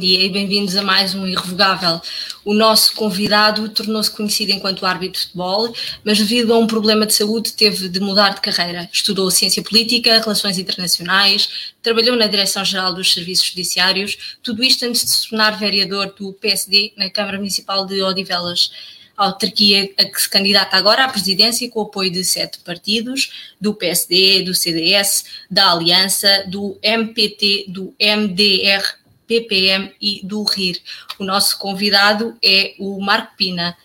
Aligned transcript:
dia 0.00 0.24
e 0.24 0.30
bem-vindos 0.30 0.74
a 0.76 0.82
mais 0.82 1.14
um 1.14 1.26
Irrevogável. 1.26 2.00
O 2.42 2.54
nosso 2.54 2.94
convidado 2.94 3.68
tornou-se 3.68 4.10
conhecido 4.10 4.50
enquanto 4.50 4.86
árbitro 4.86 5.20
de 5.20 5.26
futebol, 5.26 5.74
mas 6.02 6.16
devido 6.16 6.54
a 6.54 6.58
um 6.58 6.66
problema 6.66 7.04
de 7.04 7.12
saúde 7.12 7.52
teve 7.52 7.86
de 7.86 8.00
mudar 8.00 8.30
de 8.30 8.40
carreira. 8.40 8.88
Estudou 8.90 9.30
ciência 9.30 9.62
política, 9.62 10.18
relações 10.18 10.58
internacionais, 10.58 11.70
trabalhou 11.82 12.16
na 12.16 12.26
Direção-Geral 12.26 12.94
dos 12.94 13.12
Serviços 13.12 13.46
Judiciários, 13.46 14.38
tudo 14.42 14.64
isto 14.64 14.86
antes 14.86 15.04
de 15.04 15.10
se 15.10 15.28
tornar 15.28 15.58
vereador 15.58 16.14
do 16.18 16.32
PSD 16.32 16.94
na 16.96 17.10
Câmara 17.10 17.36
Municipal 17.36 17.84
de 17.84 18.02
Odivelas 18.02 18.70
autarquia 19.20 19.92
a 19.98 20.04
que 20.06 20.18
se 20.18 20.30
candidata 20.30 20.78
agora 20.78 21.04
à 21.04 21.08
presidência 21.08 21.68
com 21.68 21.80
o 21.80 21.82
apoio 21.82 22.10
de 22.10 22.24
sete 22.24 22.58
partidos, 22.60 23.52
do 23.60 23.74
PSD, 23.74 24.40
do 24.42 24.54
CDS, 24.54 25.26
da 25.50 25.72
Aliança, 25.72 26.44
do 26.48 26.78
MPT, 26.82 27.66
do 27.68 27.94
MDR, 28.00 28.82
PPM 29.30 29.92
e 30.02 30.20
do 30.24 30.42
RIR. 30.42 30.80
O 31.16 31.22
nosso 31.22 31.56
convidado 31.56 32.36
é 32.42 32.74
o 32.80 33.00
Marco 33.00 33.36
Pina. 33.36 33.76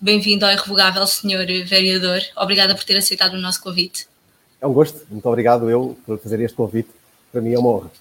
Bem-vindo 0.00 0.44
ao 0.44 0.50
Irrevogável, 0.50 1.06
senhor 1.06 1.46
vereador. 1.46 2.20
Obrigada 2.36 2.74
por 2.74 2.82
ter 2.82 2.96
aceitado 2.96 3.34
o 3.34 3.38
nosso 3.40 3.62
convite. 3.62 4.08
É 4.60 4.66
um 4.66 4.72
gosto. 4.72 5.06
Muito 5.08 5.24
obrigado 5.26 5.70
eu 5.70 5.96
por 6.04 6.18
fazer 6.18 6.40
este 6.40 6.56
convite. 6.56 6.88
Para 7.30 7.40
mim 7.40 7.54
é 7.54 7.58
uma 7.60 7.68
honra. 7.68 7.92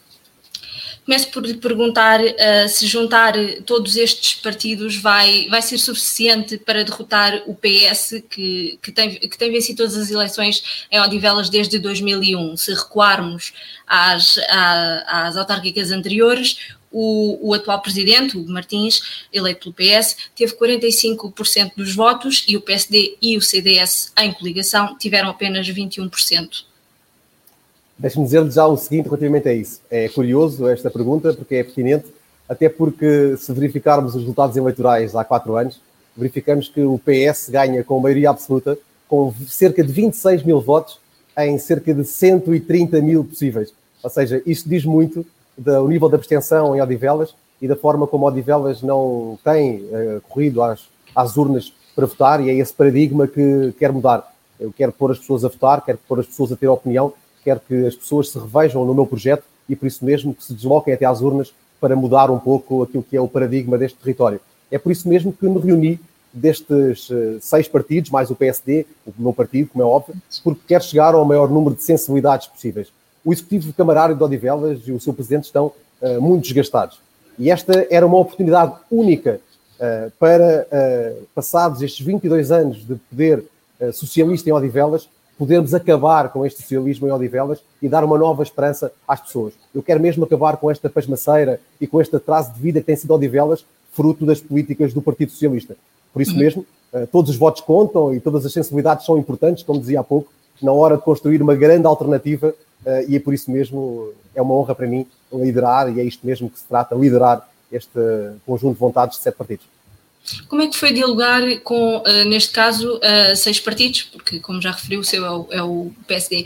Começo 1.07 1.29
por 1.29 1.45
lhe 1.45 1.53
perguntar 1.53 2.19
uh, 2.19 2.67
se 2.67 2.85
juntar 2.85 3.33
todos 3.65 3.95
estes 3.95 4.33
partidos 4.41 4.97
vai, 4.97 5.47
vai 5.49 5.61
ser 5.61 5.77
suficiente 5.77 6.57
para 6.57 6.83
derrotar 6.83 7.43
o 7.45 7.55
PS, 7.55 8.21
que, 8.29 8.77
que, 8.81 8.91
tem, 8.91 9.11
que 9.11 9.37
tem 9.37 9.49
vencido 9.49 9.77
todas 9.77 9.95
as 9.95 10.11
eleições 10.11 10.85
em 10.91 10.99
Odivelas 10.99 11.49
desde 11.49 11.79
2001. 11.79 12.57
Se 12.57 12.73
recuarmos 12.73 13.53
às, 13.87 14.37
às 15.07 15.37
autárquicas 15.37 15.91
anteriores, 15.91 16.75
o, 16.91 17.49
o, 17.49 17.53
atual 17.53 17.81
presidente, 17.81 18.37
o 18.37 18.47
Martins, 18.47 19.27
eleito 19.31 19.71
pelo 19.71 19.75
PS, 19.75 20.15
teve 20.35 20.53
45% 20.53 21.73
dos 21.75 21.95
votos 21.95 22.45
e 22.47 22.55
o 22.55 22.61
PSD 22.61 23.17
e 23.21 23.37
o 23.37 23.41
CDS, 23.41 24.11
em 24.17 24.33
coligação, 24.33 24.97
tiveram 24.97 25.29
apenas 25.29 25.67
21%. 25.67 26.63
Deixe-me 27.97 28.25
dizer-lhe 28.25 28.51
já 28.51 28.65
o 28.65 28.77
seguinte 28.77 29.05
relativamente 29.05 29.49
a 29.49 29.53
isso. 29.53 29.81
É 29.89 30.07
curioso 30.09 30.67
esta 30.67 30.89
pergunta, 30.89 31.33
porque 31.33 31.55
é 31.55 31.63
pertinente, 31.63 32.05
até 32.47 32.69
porque 32.69 33.35
se 33.37 33.51
verificarmos 33.51 34.13
os 34.13 34.21
resultados 34.21 34.55
eleitorais 34.55 35.15
há 35.15 35.23
quatro 35.23 35.55
anos, 35.55 35.79
verificamos 36.15 36.69
que 36.69 36.81
o 36.81 36.99
PS 36.99 37.49
ganha 37.49 37.83
com 37.83 37.99
maioria 37.99 38.29
absoluta, 38.29 38.77
com 39.07 39.33
cerca 39.47 39.83
de 39.83 39.91
26 39.91 40.43
mil 40.43 40.61
votos 40.61 40.99
em 41.37 41.57
cerca 41.57 41.93
de 41.93 42.03
130 42.03 43.01
mil 43.01 43.23
possíveis. 43.23 43.73
Ou 44.01 44.09
seja, 44.09 44.41
isto 44.45 44.67
diz 44.69 44.85
muito 44.85 45.25
do 45.57 45.87
nível 45.87 46.09
de 46.09 46.15
abstenção 46.15 46.75
em 46.75 46.81
Odivelas 46.81 47.33
e 47.61 47.67
da 47.67 47.75
forma 47.75 48.05
como 48.05 48.27
Odivelas 48.27 48.81
não 48.81 49.37
tem 49.43 49.77
uh, 49.77 50.21
corrido 50.29 50.61
às, 50.61 50.87
às 51.15 51.35
urnas 51.37 51.73
para 51.95 52.05
votar, 52.05 52.39
e 52.41 52.49
é 52.49 52.53
esse 52.53 52.73
paradigma 52.73 53.27
que 53.27 53.73
quer 53.79 53.91
mudar. 53.91 54.31
Eu 54.59 54.71
quero 54.71 54.91
pôr 54.91 55.11
as 55.11 55.19
pessoas 55.19 55.43
a 55.43 55.47
votar, 55.47 55.83
quero 55.83 55.97
pôr 56.07 56.19
as 56.19 56.27
pessoas 56.27 56.51
a 56.51 56.55
ter 56.55 56.67
opinião 56.67 57.13
quero 57.47 57.61
que 57.61 57.85
as 57.85 57.95
pessoas 57.95 58.29
se 58.29 58.37
revejam 58.37 58.83
no 58.83 58.93
meu 58.93 59.05
projeto 59.05 59.45
e 59.69 59.75
por 59.75 59.87
isso 59.87 60.03
mesmo 60.03 60.35
que 60.35 60.43
se 60.43 60.53
desloquem 60.53 60.93
até 60.93 61.05
às 61.05 61.21
urnas 61.21 61.53
para 61.79 61.95
mudar 61.95 62.29
um 62.29 62.37
pouco 62.37 62.83
aquilo 62.83 63.01
que 63.01 63.15
é 63.15 63.21
o 63.21 63.27
paradigma 63.27 63.77
deste 63.77 63.97
território. 63.97 64.41
É 64.69 64.77
por 64.77 64.91
isso 64.91 65.07
mesmo 65.07 65.31
que 65.31 65.47
me 65.47 65.57
reuni 65.57 65.97
destes 66.33 67.09
eh, 67.09 67.37
seis 67.39 67.69
partidos, 67.69 68.11
mais 68.11 68.29
o 68.29 68.35
PSD, 68.35 68.85
o 69.05 69.13
meu 69.17 69.31
partido, 69.31 69.69
como 69.71 69.81
é 69.81 69.87
óbvio, 69.87 70.15
porque 70.43 70.61
quero 70.67 70.83
chegar 70.83 71.15
ao 71.15 71.23
maior 71.23 71.49
número 71.49 71.73
de 71.73 71.83
sensibilidades 71.83 72.47
possíveis. 72.47 72.91
O 73.23 73.33
executivo 73.33 73.73
camarário 73.73 74.15
de 74.15 74.23
Odivelas 74.23 74.79
e 74.85 74.91
o 74.91 74.99
seu 74.99 75.13
presidente 75.13 75.45
estão 75.45 75.71
uh, 76.01 76.21
muito 76.21 76.43
desgastados. 76.43 76.99
E 77.37 77.51
esta 77.51 77.85
era 77.89 78.05
uma 78.05 78.17
oportunidade 78.17 78.73
única 78.89 79.39
uh, 79.75 80.11
para, 80.19 80.67
uh, 80.67 81.25
passados 81.35 81.81
estes 81.81 82.05
22 82.05 82.51
anos 82.51 82.85
de 82.85 82.95
poder 82.95 83.43
socialista 83.93 84.49
em 84.49 84.53
Odivelas, 84.53 85.07
podermos 85.37 85.71
acabar 85.71 86.29
com 86.29 86.43
este 86.43 86.63
socialismo 86.63 87.07
em 87.07 87.11
Odivelas 87.11 87.59
e 87.79 87.87
dar 87.87 88.03
uma 88.03 88.17
nova 88.17 88.41
esperança 88.41 88.91
às 89.07 89.21
pessoas. 89.21 89.53
Eu 89.71 89.83
quero 89.83 90.01
mesmo 90.01 90.23
acabar 90.23 90.57
com 90.57 90.71
esta 90.71 90.89
pasmaceira 90.89 91.61
e 91.79 91.85
com 91.85 92.01
este 92.01 92.15
atraso 92.15 92.51
de 92.53 92.59
vida 92.59 92.79
que 92.79 92.87
tem 92.87 92.95
sido 92.95 93.13
Odivelas, 93.13 93.63
fruto 93.91 94.25
das 94.25 94.41
políticas 94.41 94.95
do 94.95 95.01
Partido 95.03 95.31
Socialista. 95.31 95.77
Por 96.11 96.23
isso 96.23 96.31
uhum. 96.31 96.39
mesmo, 96.39 96.65
todos 97.11 97.29
os 97.29 97.37
votos 97.37 97.61
contam 97.61 98.15
e 98.15 98.19
todas 98.19 98.47
as 98.47 98.51
sensibilidades 98.51 99.05
são 99.05 99.15
importantes, 99.15 99.61
como 99.61 99.79
dizia 99.79 99.99
há 99.99 100.03
pouco, 100.03 100.27
na 100.61 100.71
hora 100.71 100.97
de 100.97 101.03
construir 101.03 101.41
uma 101.41 101.55
grande 101.55 101.85
alternativa 101.85 102.53
eh, 102.85 103.05
e 103.09 103.15
é 103.15 103.19
por 103.19 103.33
isso 103.33 103.51
mesmo 103.51 104.13
é 104.35 104.41
uma 104.41 104.55
honra 104.55 104.75
para 104.75 104.87
mim 104.87 105.05
liderar 105.31 105.95
e 105.95 105.99
é 105.99 106.03
isto 106.03 106.25
mesmo 106.25 106.49
que 106.49 106.59
se 106.59 106.65
trata, 106.65 106.95
liderar 106.95 107.47
este 107.71 107.99
conjunto 108.45 108.73
de 108.73 108.79
vontades 108.79 109.17
de 109.17 109.23
sete 109.23 109.35
partidos. 109.35 109.65
Como 110.49 110.61
é 110.61 110.67
que 110.67 110.75
foi 110.75 110.91
dialogar 110.91 111.41
com, 111.63 111.97
uh, 111.97 112.25
neste 112.25 112.51
caso, 112.51 112.97
uh, 112.97 113.35
seis 113.35 113.61
partidos, 113.61 114.03
porque, 114.03 114.39
como 114.39 114.61
já 114.61 114.71
referiu, 114.71 114.99
o 114.99 115.03
seu 115.03 115.25
é 115.25 115.31
o, 115.31 115.47
é 115.51 115.63
o 115.63 115.91
PSD, 116.05 116.45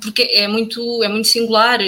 porque 0.00 0.22
é 0.22 0.48
muito, 0.48 1.02
é 1.02 1.08
muito 1.08 1.28
singular. 1.28 1.80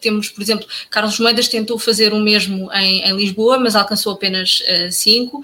Temos, 0.00 0.28
por 0.28 0.40
exemplo, 0.40 0.66
Carlos 0.88 1.18
Moedas 1.18 1.48
tentou 1.48 1.78
fazer 1.80 2.12
o 2.12 2.20
mesmo 2.20 2.72
em, 2.72 3.02
em 3.02 3.16
Lisboa, 3.16 3.58
mas 3.58 3.74
alcançou 3.74 4.12
apenas 4.12 4.62
cinco. 4.92 5.42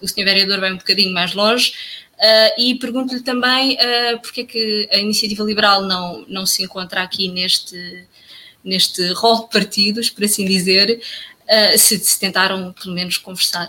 o 0.00 0.08
senhor 0.08 0.24
vereador 0.24 0.58
vai 0.58 0.72
um 0.72 0.78
bocadinho 0.78 1.12
mais 1.12 1.34
longe. 1.34 1.74
E 2.58 2.74
pergunto-lhe 2.76 3.22
também 3.22 3.76
porque 4.22 4.42
é 4.42 4.44
que 4.44 4.88
a 4.92 4.98
iniciativa 4.98 5.42
liberal 5.42 5.82
não, 5.82 6.24
não 6.28 6.46
se 6.46 6.62
encontra 6.62 7.02
aqui 7.02 7.28
neste, 7.28 8.06
neste 8.64 9.12
rol 9.12 9.42
de 9.42 9.50
partidos, 9.50 10.10
por 10.10 10.24
assim 10.24 10.44
dizer, 10.44 11.00
uh, 11.42 11.78
se, 11.78 11.98
se, 11.98 12.18
tentaram 12.18 12.72
pelo 12.72 12.94
menos 12.94 13.18
conversar. 13.18 13.68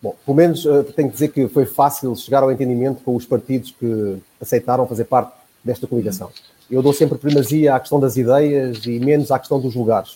Bom, 0.00 0.16
pelo 0.24 0.36
menos 0.36 0.64
uh, 0.64 0.84
tenho 0.84 1.08
que 1.08 1.14
dizer 1.14 1.28
que 1.28 1.48
foi 1.48 1.66
fácil 1.66 2.14
chegar 2.16 2.42
ao 2.42 2.50
entendimento 2.50 3.02
com 3.02 3.14
os 3.14 3.26
partidos 3.26 3.72
que 3.78 4.16
aceitaram 4.40 4.86
fazer 4.86 5.04
parte 5.04 5.32
desta 5.62 5.86
coligação. 5.86 6.30
Eu 6.70 6.82
dou 6.82 6.92
sempre 6.92 7.18
primazia 7.18 7.74
à 7.74 7.80
questão 7.80 8.00
das 8.00 8.16
ideias 8.16 8.84
e 8.86 8.98
menos 8.98 9.30
à 9.30 9.38
questão 9.38 9.60
dos 9.60 9.74
lugares. 9.74 10.12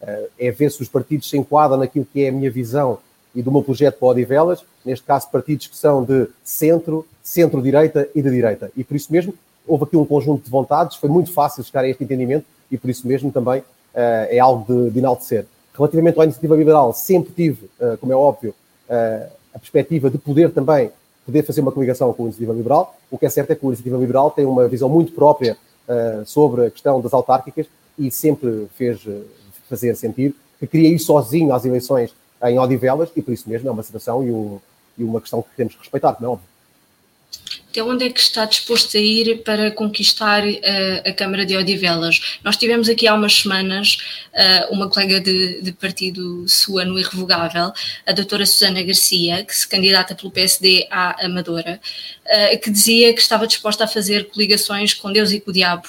Uh, 0.00 0.28
é 0.38 0.50
ver 0.50 0.70
se 0.70 0.82
os 0.82 0.88
partidos 0.88 1.28
se 1.28 1.36
enquadram 1.36 1.78
naquilo 1.78 2.06
que 2.10 2.24
é 2.24 2.28
a 2.28 2.32
minha 2.32 2.50
visão 2.50 2.98
e 3.38 3.42
do 3.42 3.52
meu 3.52 3.62
projeto 3.62 4.00
para 4.00 4.08
Odivelas, 4.08 4.64
neste 4.84 5.06
caso 5.06 5.30
partidos 5.30 5.68
que 5.68 5.76
são 5.76 6.02
de 6.02 6.26
centro, 6.42 7.06
centro-direita 7.22 8.08
e 8.12 8.20
de 8.20 8.28
direita. 8.32 8.68
E 8.76 8.82
por 8.82 8.96
isso 8.96 9.12
mesmo 9.12 9.32
houve 9.64 9.84
aqui 9.84 9.96
um 9.96 10.04
conjunto 10.04 10.42
de 10.42 10.50
vontades, 10.50 10.96
foi 10.96 11.08
muito 11.08 11.32
fácil 11.32 11.62
chegar 11.62 11.84
a 11.84 11.88
este 11.88 12.02
entendimento 12.02 12.44
e 12.68 12.76
por 12.76 12.90
isso 12.90 13.06
mesmo 13.06 13.30
também 13.30 13.60
uh, 13.60 13.64
é 13.94 14.40
algo 14.40 14.66
de, 14.66 14.90
de 14.90 14.98
enaltecer. 14.98 15.46
Relativamente 15.72 16.18
à 16.18 16.24
iniciativa 16.24 16.56
liberal, 16.56 16.92
sempre 16.92 17.32
tive, 17.32 17.70
eh, 17.78 17.96
como 18.00 18.12
é 18.12 18.16
óbvio, 18.16 18.52
eh, 18.88 19.28
a 19.54 19.60
perspectiva 19.60 20.10
de 20.10 20.18
poder 20.18 20.50
também 20.50 20.90
poder 21.24 21.44
fazer 21.44 21.60
uma 21.60 21.70
coligação 21.70 22.12
com 22.12 22.24
a 22.24 22.26
iniciativa 22.26 22.52
liberal. 22.52 22.98
O 23.08 23.16
que 23.16 23.24
é 23.24 23.30
certo 23.30 23.52
é 23.52 23.54
que 23.54 23.64
a 23.64 23.68
iniciativa 23.68 23.96
liberal 23.96 24.32
tem 24.32 24.44
uma 24.44 24.66
visão 24.66 24.88
muito 24.88 25.12
própria 25.12 25.56
sobre 26.26 26.66
a 26.66 26.70
questão 26.72 27.00
das 27.00 27.14
autárquicas 27.14 27.66
e 27.96 28.10
sempre 28.10 28.66
fez 28.74 29.06
fazer 29.68 29.94
sentir 29.94 30.34
que 30.58 30.66
queria 30.66 30.88
ir 30.88 30.98
sozinho 30.98 31.54
às 31.54 31.64
eleições 31.64 32.12
em 32.44 32.58
Odivelas 32.58 33.10
e 33.16 33.22
por 33.22 33.32
isso 33.32 33.48
mesmo 33.48 33.68
é 33.68 33.72
uma 33.72 33.82
situação 33.82 34.22
e, 34.22 35.02
e 35.02 35.04
uma 35.04 35.20
questão 35.20 35.42
que 35.42 35.48
temos 35.56 35.74
que 35.74 35.80
respeitar, 35.80 36.16
não 36.20 36.34
é 36.34 36.38
até 37.70 37.82
onde 37.82 38.06
é 38.06 38.10
que 38.10 38.18
está 38.18 38.44
disposto 38.44 38.96
a 38.96 39.00
ir 39.00 39.42
para 39.42 39.70
conquistar 39.70 40.42
uh, 40.44 41.08
a 41.08 41.12
Câmara 41.12 41.44
de 41.44 41.56
Odivelas? 41.56 42.38
Nós 42.42 42.56
tivemos 42.56 42.88
aqui 42.88 43.06
há 43.06 43.14
umas 43.14 43.34
semanas 43.34 43.98
uh, 44.32 44.72
uma 44.72 44.88
colega 44.88 45.20
de, 45.20 45.60
de, 45.60 45.72
partido 45.72 46.48
sua 46.48 46.84
no 46.84 46.98
Irrevogável, 46.98 47.72
a 48.06 48.12
doutora 48.12 48.46
Susana 48.46 48.82
Garcia, 48.82 49.44
que 49.44 49.54
se 49.54 49.68
candidata 49.68 50.14
pelo 50.14 50.30
PSD 50.30 50.88
à 50.90 51.24
Amadora, 51.24 51.80
uh, 52.26 52.58
que 52.58 52.70
dizia 52.70 53.12
que 53.12 53.20
estava 53.20 53.46
disposta 53.46 53.84
a 53.84 53.88
fazer 53.88 54.28
coligações 54.28 54.94
com 54.94 55.12
Deus 55.12 55.30
e 55.30 55.40
com 55.40 55.50
o 55.50 55.54
diabo. 55.54 55.88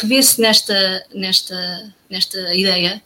Revê-se 0.00 0.40
nesta, 0.40 1.04
nesta, 1.12 1.92
nesta 2.08 2.54
ideia? 2.54 3.02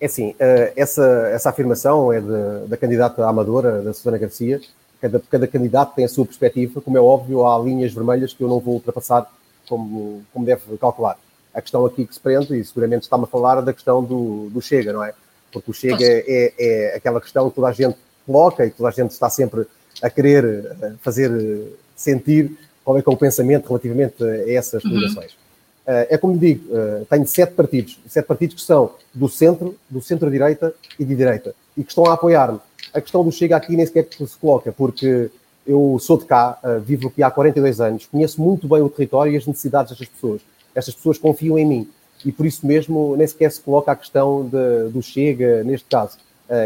É 0.00 0.06
assim, 0.06 0.34
essa, 0.76 1.04
essa 1.30 1.50
afirmação 1.50 2.10
é 2.10 2.20
de, 2.20 2.68
da 2.68 2.76
candidata 2.76 3.26
amadora, 3.28 3.82
da 3.82 3.92
Susana 3.92 4.16
Garcia, 4.16 4.58
cada, 5.00 5.20
cada 5.30 5.46
candidato 5.46 5.94
tem 5.94 6.04
a 6.04 6.08
sua 6.08 6.24
perspectiva, 6.24 6.80
como 6.80 6.96
é 6.96 7.00
óbvio, 7.00 7.46
há 7.46 7.58
linhas 7.58 7.92
vermelhas 7.92 8.32
que 8.32 8.42
eu 8.42 8.48
não 8.48 8.60
vou 8.60 8.74
ultrapassar 8.74 9.30
como, 9.68 10.22
como 10.32 10.44
deve 10.44 10.76
calcular. 10.78 11.18
A 11.52 11.60
questão 11.60 11.84
aqui 11.84 12.06
que 12.06 12.14
se 12.14 12.20
prende, 12.20 12.58
e 12.58 12.64
seguramente 12.64 13.02
está-me 13.02 13.24
a 13.24 13.26
falar 13.26 13.60
da 13.60 13.72
questão 13.72 14.02
do, 14.02 14.48
do 14.50 14.60
Chega, 14.60 14.92
não 14.92 15.02
é? 15.02 15.12
Porque 15.52 15.70
o 15.70 15.74
Chega 15.74 16.04
é, 16.04 16.52
é, 16.58 16.96
aquela 16.96 17.20
questão 17.20 17.48
que 17.48 17.56
toda 17.56 17.68
a 17.68 17.72
gente 17.72 17.96
coloca 18.26 18.64
e 18.64 18.70
toda 18.70 18.88
a 18.88 18.92
gente 18.92 19.10
está 19.10 19.28
sempre 19.28 19.66
a 20.02 20.08
querer 20.08 20.44
eh, 20.80 20.92
fazer 21.02 21.30
eh, 21.30 21.72
sentir 21.96 22.56
qual 22.84 22.96
é 22.96 23.02
que 23.02 23.08
é 23.08 23.12
o 23.12 23.16
pensamento 23.16 23.66
relativamente 23.66 24.22
a 24.22 24.52
essas 24.52 24.82
coligações. 24.82 25.32
Uhum. 25.32 25.49
É 25.86 26.16
como 26.16 26.38
digo, 26.38 26.64
tenho 27.08 27.26
sete 27.26 27.52
partidos, 27.54 27.98
sete 28.06 28.26
partidos 28.26 28.54
que 28.54 28.62
são 28.62 28.92
do 29.12 29.28
centro, 29.28 29.76
do 29.88 30.00
centro-direita 30.00 30.72
e 30.98 31.04
de 31.04 31.16
direita, 31.16 31.54
e 31.76 31.82
que 31.82 31.90
estão 31.90 32.06
a 32.06 32.12
apoiar-me 32.12 32.60
a 32.92 33.00
questão 33.00 33.24
do 33.24 33.32
Chega 33.32 33.56
aqui 33.56 33.76
nem 33.76 33.86
sequer 33.86 34.06
se 34.10 34.36
coloca, 34.36 34.72
porque 34.72 35.30
eu 35.66 35.98
sou 36.00 36.18
de 36.18 36.24
cá, 36.24 36.58
uh, 36.62 36.80
vivo 36.80 37.08
aqui 37.08 37.22
há 37.22 37.30
42 37.30 37.80
anos, 37.80 38.06
conheço 38.06 38.40
muito 38.40 38.66
bem 38.66 38.82
o 38.82 38.88
território 38.88 39.32
e 39.32 39.36
as 39.36 39.46
necessidades 39.46 39.90
destas 39.90 40.08
pessoas. 40.08 40.40
Estas 40.74 40.94
pessoas 40.94 41.18
confiam 41.18 41.58
em 41.58 41.66
mim. 41.66 41.88
e 42.24 42.30
por 42.30 42.44
isso 42.44 42.66
mesmo 42.66 43.16
nem 43.16 43.26
sequer 43.26 43.50
se 43.50 43.60
coloca 43.60 43.90
a 43.92 43.96
questão 43.96 44.44
de, 44.44 44.92
do 44.92 45.02
Chega 45.02 45.64
neste 45.64 45.86
caso. 45.88 46.18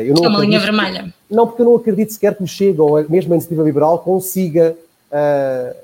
Eu 0.05 0.15
não 0.15 0.25
é 0.25 0.29
uma 0.29 0.39
linha 0.41 0.59
vermelha. 0.59 1.13
Não, 1.31 1.47
porque 1.47 1.61
eu 1.61 1.67
não 1.67 1.77
acredito 1.77 2.11
sequer 2.11 2.35
que 2.35 2.43
o 2.43 2.47
Chega, 2.47 2.83
ou 2.83 3.09
mesmo 3.09 3.33
a 3.33 3.37
Iniciativa 3.37 3.63
Liberal, 3.63 3.99
consiga 3.99 4.75
uh, 5.13 5.77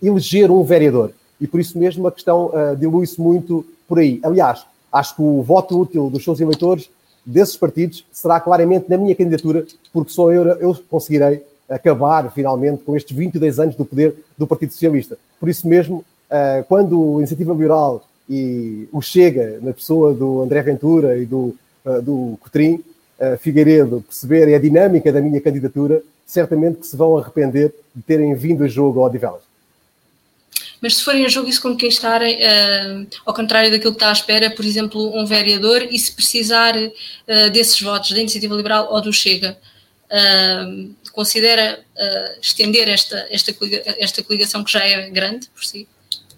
eleger 0.00 0.50
um 0.50 0.62
vereador. 0.62 1.12
E 1.40 1.46
por 1.46 1.60
isso 1.60 1.78
mesmo 1.78 2.06
a 2.06 2.12
questão 2.12 2.46
uh, 2.46 2.76
dilui-se 2.76 3.20
muito 3.20 3.64
por 3.86 3.98
aí. 3.98 4.20
Aliás, 4.22 4.66
acho 4.92 5.16
que 5.16 5.22
o 5.22 5.42
voto 5.42 5.78
útil 5.80 6.10
dos 6.10 6.24
seus 6.24 6.40
eleitores 6.40 6.90
desses 7.24 7.56
partidos 7.56 8.04
será 8.10 8.40
claramente 8.40 8.88
na 8.88 8.96
minha 8.96 9.14
candidatura, 9.14 9.64
porque 9.92 10.12
só 10.12 10.32
eu, 10.32 10.44
eu 10.44 10.76
conseguirei 10.88 11.42
acabar 11.68 12.30
finalmente 12.32 12.82
com 12.82 12.96
estes 12.96 13.16
22 13.16 13.60
anos 13.60 13.76
do 13.76 13.84
poder 13.84 14.14
do 14.36 14.46
Partido 14.46 14.72
Socialista. 14.72 15.18
Por 15.38 15.48
isso 15.48 15.68
mesmo, 15.68 15.98
uh, 15.98 16.64
quando 16.66 17.16
a 17.16 17.18
Iniciativa 17.18 17.52
Liberal 17.52 18.04
e 18.28 18.88
o 18.92 19.00
Chega, 19.00 19.58
na 19.62 19.72
pessoa 19.72 20.12
do 20.12 20.42
André 20.42 20.62
Ventura 20.62 21.16
e 21.16 21.24
do, 21.24 21.54
uh, 21.84 22.02
do 22.02 22.38
Cotrim, 22.40 22.82
Figueiredo, 23.40 24.00
perceberem 24.06 24.54
a 24.54 24.60
dinâmica 24.60 25.12
da 25.12 25.20
minha 25.20 25.40
candidatura, 25.40 26.00
certamente 26.24 26.78
que 26.78 26.86
se 26.86 26.96
vão 26.96 27.18
arrepender 27.18 27.74
de 27.92 28.00
terem 28.00 28.32
vindo 28.32 28.62
a 28.62 28.68
jogo 28.68 29.00
ao 29.00 29.06
Odivelas. 29.06 29.47
Mas 30.80 30.96
se 30.96 31.04
forem 31.04 31.24
a 31.24 31.28
jogo 31.28 31.48
isso 31.48 31.60
conquistarem, 31.60 32.38
uh, 32.38 33.06
ao 33.26 33.34
contrário 33.34 33.70
daquilo 33.70 33.92
que 33.92 33.96
está 33.96 34.10
à 34.10 34.12
espera, 34.12 34.50
por 34.50 34.64
exemplo, 34.64 35.16
um 35.16 35.26
vereador, 35.26 35.82
e 35.82 35.98
se 35.98 36.12
precisar 36.12 36.76
uh, 36.76 37.50
desses 37.52 37.80
votos 37.80 38.12
da 38.12 38.20
Iniciativa 38.20 38.54
Liberal 38.54 38.88
ou 38.90 39.00
do 39.00 39.12
Chega, 39.12 39.58
uh, 40.10 40.94
considera 41.12 41.80
estender 42.40 42.88
esta, 42.88 43.26
esta, 43.28 43.52
esta 43.98 44.22
coligação 44.22 44.62
que 44.62 44.70
já 44.70 44.84
é 44.84 45.10
grande 45.10 45.48
por 45.48 45.64
si? 45.64 45.88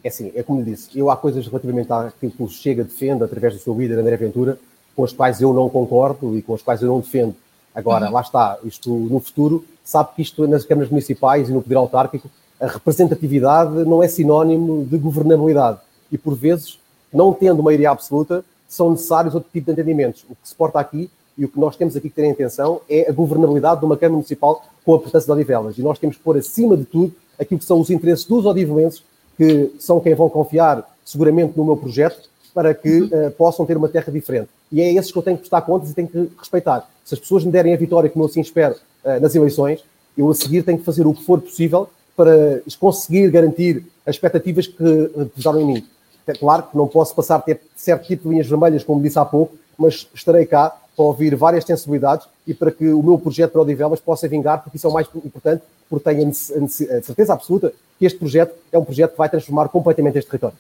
É 0.03 0.09
assim, 0.09 0.33
é 0.35 0.43
como 0.43 0.63
lhe 0.63 0.71
disse, 0.71 0.89
eu 0.95 1.11
há 1.11 1.17
coisas 1.19 1.47
relativamente 1.47 1.93
àquilo 1.93 2.33
que 2.33 2.43
o 2.43 2.49
Chega 2.49 2.83
defende 2.83 3.23
através 3.23 3.53
do 3.53 3.61
seu 3.61 3.79
líder 3.79 3.99
André 3.99 4.17
Ventura, 4.17 4.59
com 4.97 5.05
as 5.05 5.13
quais 5.13 5.43
eu 5.43 5.53
não 5.53 5.69
concordo 5.69 6.39
e 6.39 6.41
com 6.41 6.55
as 6.55 6.63
quais 6.63 6.81
eu 6.81 6.89
não 6.89 7.01
defendo. 7.01 7.37
Agora, 7.75 8.07
uhum. 8.07 8.13
lá 8.13 8.23
está, 8.23 8.59
isto 8.65 8.91
no 8.91 9.21
futuro, 9.21 9.67
sabe 9.85 10.11
que 10.17 10.23
isto 10.23 10.47
nas 10.49 10.65
câmaras 10.65 10.91
municipais 10.91 11.49
e 11.49 11.53
no 11.53 11.61
poder 11.63 11.77
autárquico 11.77 12.31
a 12.61 12.67
representatividade 12.67 13.85
não 13.85 14.03
é 14.03 14.09
sinónimo 14.09 14.85
de 14.85 14.99
governabilidade. 14.99 15.79
E, 16.13 16.19
por 16.19 16.35
vezes, 16.35 16.79
não 17.13 17.33
tendo 17.33 17.63
maioria 17.63 17.91
absoluta, 17.91 18.45
são 18.69 18.91
necessários 18.91 19.35
outro 19.35 19.49
tipo 19.51 19.67
de 19.67 19.73
entendimentos. 19.73 20.25
O 20.29 20.35
que 20.35 20.49
se 20.49 20.55
porta 20.55 20.79
aqui 20.79 21.11
e 21.39 21.45
o 21.45 21.49
que 21.49 21.59
nós 21.59 21.75
temos 21.75 21.97
aqui 21.97 22.09
que 22.11 22.15
ter 22.15 22.25
em 22.25 22.33
atenção 22.33 22.83
é 22.89 23.09
a 23.09 23.13
governabilidade 23.13 23.81
de 23.81 23.87
uma 23.87 23.97
Câmara 23.97 24.17
Municipal 24.17 24.63
com 24.85 24.95
a 24.95 24.97
importância 24.97 25.27
de 25.27 25.33
Odivelas. 25.33 25.79
E 25.79 25.83
nós 25.83 25.99
temos 25.99 26.17
que 26.17 26.23
pôr 26.23 26.37
acima 26.37 26.77
de 26.77 26.85
tudo 26.85 27.15
aquilo 27.39 27.59
que 27.59 27.65
são 27.65 27.81
os 27.81 27.89
interesses 27.89 28.27
dos 28.27 28.45
odivelenses, 28.45 29.03
que 29.37 29.73
são 29.79 29.99
quem 29.99 30.15
vão 30.15 30.29
confiar 30.29 30.87
seguramente 31.05 31.57
no 31.57 31.65
meu 31.65 31.77
projeto, 31.77 32.29
para 32.55 32.75
que 32.75 33.03
uh, 33.03 33.31
possam 33.39 33.65
ter 33.65 33.77
uma 33.77 33.89
terra 33.89 34.13
diferente. 34.13 34.51
E 34.71 34.81
é 34.81 34.93
esses 34.93 35.11
que 35.11 35.19
eu 35.19 35.23
tenho 35.23 35.37
que 35.37 35.43
prestar 35.43 35.63
contas 35.63 35.91
e 35.91 35.95
tenho 35.95 36.09
que 36.09 36.31
respeitar. 36.39 36.89
Se 37.05 37.15
as 37.15 37.21
pessoas 37.21 37.45
me 37.45 37.51
derem 37.51 37.73
a 37.73 37.77
vitória, 37.77 38.11
como 38.11 38.25
eu 38.25 38.29
assim 38.29 38.41
espero, 38.41 38.75
uh, 39.05 39.21
nas 39.21 39.35
eleições, 39.35 39.83
eu 40.17 40.29
a 40.29 40.35
seguir 40.35 40.63
tenho 40.63 40.79
que 40.79 40.85
fazer 40.85 41.07
o 41.07 41.15
que 41.15 41.25
for 41.25 41.41
possível 41.41 41.89
para 42.21 42.61
conseguir 42.79 43.31
garantir 43.31 43.83
as 44.05 44.17
expectativas 44.17 44.67
que 44.67 44.85
depositaram 45.17 45.59
em 45.63 45.65
mim. 45.65 45.87
É 46.27 46.35
claro 46.35 46.65
que 46.65 46.77
não 46.77 46.87
posso 46.87 47.15
passar 47.15 47.37
a 47.37 47.41
ter 47.41 47.63
certo 47.75 48.07
tipo 48.07 48.25
de 48.25 48.29
linhas 48.29 48.47
vermelhas, 48.47 48.85
como 48.85 49.03
disse 49.03 49.19
há 49.19 49.25
pouco, 49.25 49.57
mas 49.79 50.07
estarei 50.15 50.45
cá 50.45 50.69
para 50.95 51.03
ouvir 51.03 51.35
várias 51.35 51.65
sensibilidades 51.65 52.27
e 52.47 52.53
para 52.53 52.71
que 52.71 52.87
o 52.89 53.03
meu 53.03 53.19
projeto 53.19 53.53
para 53.53 53.63
Odivelas 53.63 54.01
possa 54.01 54.29
vingar, 54.29 54.63
porque 54.63 54.77
isso 54.77 54.87
é 54.87 54.91
o 54.91 54.93
mais 54.93 55.07
importante, 55.15 55.63
porque 55.89 56.05
tenho 56.05 56.29
a 56.29 57.03
certeza 57.03 57.33
absoluta 57.33 57.73
que 57.99 58.05
este 58.05 58.19
projeto 58.19 58.55
é 58.71 58.79
um 58.79 58.85
projeto 58.85 59.13
que 59.13 59.19
vai 59.19 59.31
transformar 59.31 59.71
completamente 59.71 60.19
este 60.19 60.29
território. 60.31 60.59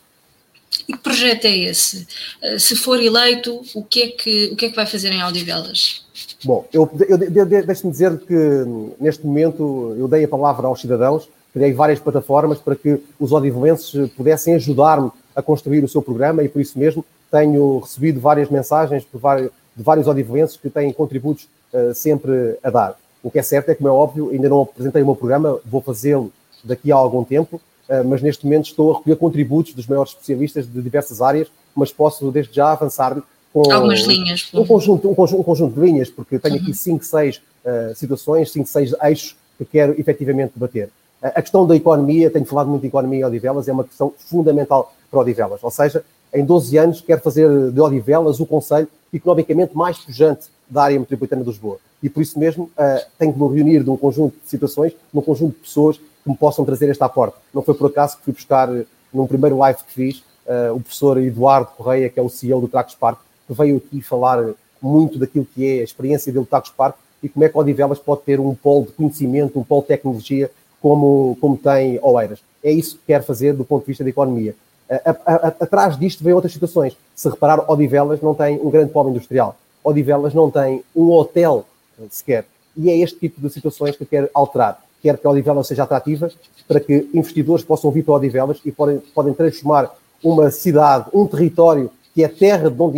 E 0.88 0.94
que 0.94 0.98
projeto 0.98 1.44
é 1.44 1.56
esse? 1.58 2.06
Eh, 2.40 2.58
se 2.58 2.74
for 2.74 2.98
eleito, 3.02 3.60
o 3.74 3.84
que 3.84 4.02
é 4.02 4.08
que, 4.08 4.50
o 4.52 4.56
que, 4.56 4.66
é 4.66 4.70
que 4.70 4.76
vai 4.76 4.86
fazer 4.86 5.12
em 5.12 5.20
Aldivelas? 5.20 6.06
Bom, 6.42 6.66
eu, 6.72 6.88
eu, 7.06 7.18
eu 7.18 7.46
deixe-me 7.46 7.92
dizer 7.92 8.18
que 8.20 8.34
neste 8.98 9.26
momento 9.26 9.94
eu 9.98 10.08
dei 10.08 10.24
a 10.24 10.28
palavra 10.28 10.66
aos 10.66 10.80
cidadãos 10.80 11.28
criei 11.52 11.72
várias 11.72 11.98
plataformas 11.98 12.58
para 12.58 12.76
que 12.76 13.00
os 13.18 13.32
odivelenses 13.32 14.10
pudessem 14.12 14.54
ajudar-me 14.54 15.10
a 15.34 15.42
construir 15.42 15.82
o 15.84 15.88
seu 15.88 16.02
programa 16.02 16.42
e 16.42 16.48
por 16.48 16.60
isso 16.60 16.78
mesmo 16.78 17.04
tenho 17.30 17.78
recebido 17.78 18.20
várias 18.20 18.50
mensagens 18.50 19.04
de 19.04 19.82
vários 19.82 20.06
odivelenses 20.06 20.56
que 20.56 20.68
têm 20.68 20.92
contributos 20.92 21.48
uh, 21.72 21.94
sempre 21.94 22.58
a 22.62 22.70
dar. 22.70 22.96
O 23.22 23.30
que 23.30 23.38
é 23.38 23.42
certo 23.42 23.68
é 23.70 23.74
que, 23.74 23.78
como 23.78 23.88
é 23.88 23.92
óbvio, 23.92 24.30
ainda 24.30 24.48
não 24.48 24.62
apresentei 24.62 25.02
o 25.02 25.06
meu 25.06 25.14
programa, 25.14 25.58
vou 25.64 25.80
fazê-lo 25.80 26.32
daqui 26.64 26.90
a 26.90 26.96
algum 26.96 27.22
tempo, 27.22 27.56
uh, 27.88 28.04
mas 28.04 28.22
neste 28.22 28.44
momento 28.44 28.66
estou 28.66 28.92
a 28.92 28.98
recolher 28.98 29.16
contributos 29.16 29.74
dos 29.74 29.86
maiores 29.86 30.12
especialistas 30.12 30.66
de 30.66 30.82
diversas 30.82 31.20
áreas, 31.20 31.48
mas 31.74 31.92
posso 31.92 32.30
desde 32.32 32.54
já 32.54 32.72
avançar 32.72 33.22
com 33.52 33.72
algumas 33.72 34.00
linhas. 34.00 34.50
Um 34.52 34.64
conjunto, 34.64 35.10
um 35.10 35.14
conjunto, 35.14 35.40
um 35.40 35.44
conjunto 35.44 35.74
de 35.74 35.86
linhas, 35.86 36.10
porque 36.10 36.38
tenho 36.38 36.56
aqui 36.56 36.74
5, 36.74 37.04
6 37.04 37.36
uh, 37.36 37.94
situações, 37.94 38.50
5, 38.50 38.68
6 38.68 38.94
eixos 39.02 39.36
que 39.58 39.64
quero 39.64 39.98
efetivamente 40.00 40.52
debater. 40.54 40.90
A 41.22 41.42
questão 41.42 41.66
da 41.66 41.76
economia, 41.76 42.30
tenho 42.30 42.46
falado 42.46 42.68
muito 42.68 42.82
de 42.82 42.88
economia 42.88 43.20
em 43.20 43.24
Odivelas, 43.24 43.68
é 43.68 43.72
uma 43.72 43.84
questão 43.84 44.12
fundamental 44.16 44.94
para 45.10 45.20
Odivelas. 45.20 45.62
Ou 45.62 45.70
seja, 45.70 46.02
em 46.32 46.44
12 46.44 46.78
anos 46.78 47.00
quero 47.00 47.20
fazer 47.20 47.70
de 47.70 47.80
Odivelas 47.80 48.40
o 48.40 48.46
conselho 48.46 48.88
economicamente 49.12 49.76
mais 49.76 49.98
pujante 49.98 50.46
da 50.68 50.84
área 50.84 50.98
metropolitana 50.98 51.42
de 51.42 51.48
Lisboa. 51.50 51.78
E 52.02 52.08
por 52.08 52.22
isso 52.22 52.38
mesmo 52.38 52.64
uh, 52.64 53.06
tenho 53.18 53.32
que 53.32 53.38
me 53.38 53.48
reunir 53.48 53.84
de 53.84 53.90
um 53.90 53.96
conjunto 53.96 54.36
de 54.42 54.48
situações, 54.48 54.92
de 54.92 55.18
um 55.18 55.20
conjunto 55.20 55.54
de 55.54 55.60
pessoas 55.60 55.98
que 55.98 56.30
me 56.30 56.36
possam 56.36 56.64
trazer 56.64 56.88
esta 56.88 57.04
aporte. 57.04 57.36
Não 57.52 57.60
foi 57.60 57.74
por 57.74 57.88
acaso 57.88 58.16
que 58.16 58.24
fui 58.24 58.32
buscar, 58.32 58.74
eh, 58.74 58.84
num 59.12 59.26
primeiro 59.26 59.58
live 59.58 59.78
que 59.82 59.92
fiz, 59.92 60.18
uh, 60.46 60.74
o 60.74 60.80
professor 60.80 61.18
Eduardo 61.18 61.68
Correia, 61.76 62.08
que 62.08 62.18
é 62.18 62.22
o 62.22 62.28
CEO 62.28 62.60
do 62.60 62.68
Tracos 62.68 62.94
Park, 62.94 63.18
que 63.46 63.52
veio 63.52 63.76
aqui 63.76 64.00
falar 64.00 64.54
muito 64.80 65.18
daquilo 65.18 65.46
que 65.54 65.66
é 65.66 65.80
a 65.80 65.84
experiência 65.84 66.32
dele 66.32 66.44
do 66.44 66.48
Tracos 66.48 66.70
Park 66.70 66.96
e 67.22 67.28
como 67.28 67.44
é 67.44 67.48
que 67.48 67.58
Odivelas 67.58 67.98
pode 67.98 68.22
ter 68.22 68.40
um 68.40 68.54
polo 68.54 68.86
de 68.86 68.92
conhecimento, 68.92 69.58
um 69.58 69.64
polo 69.64 69.82
de 69.82 69.88
tecnologia 69.88 70.50
como, 70.80 71.36
como 71.40 71.56
tem 71.56 71.98
Oeiras. 72.02 72.40
É 72.62 72.70
isso 72.70 72.96
que 72.96 73.06
quer 73.06 73.22
fazer 73.22 73.52
do 73.54 73.64
ponto 73.64 73.82
de 73.82 73.88
vista 73.88 74.04
da 74.04 74.10
economia. 74.10 74.54
A, 74.90 75.10
a, 75.10 75.34
a, 75.34 75.48
atrás 75.48 75.98
disto 75.98 76.24
vem 76.24 76.32
outras 76.32 76.52
situações. 76.52 76.96
Se 77.14 77.28
reparar, 77.28 77.70
Odivelas 77.70 78.20
não 78.20 78.34
tem 78.34 78.60
um 78.60 78.70
grande 78.70 78.92
polo 78.92 79.10
industrial. 79.10 79.56
Odivelas 79.84 80.34
não 80.34 80.50
tem 80.50 80.82
um 80.94 81.10
hotel 81.10 81.64
sequer. 82.10 82.44
E 82.76 82.90
é 82.90 82.98
este 82.98 83.18
tipo 83.18 83.40
de 83.40 83.50
situações 83.50 83.96
que 83.96 84.02
eu 84.02 84.06
quero 84.06 84.30
alterar. 84.34 84.82
Quero 85.02 85.18
que 85.18 85.26
a 85.26 85.30
Odivelas 85.30 85.66
seja 85.66 85.84
atrativa 85.84 86.30
para 86.66 86.80
que 86.80 87.08
investidores 87.14 87.64
possam 87.64 87.90
vir 87.90 88.04
para 88.04 88.14
Odivelas 88.14 88.60
e 88.64 88.72
podem, 88.72 88.98
podem 89.14 89.32
transformar 89.32 89.90
uma 90.22 90.50
cidade, 90.50 91.06
um 91.14 91.26
território 91.26 91.90
que 92.14 92.22
é 92.22 92.28
terra 92.28 92.68
de 92.68 92.76
Dom. 92.76 92.92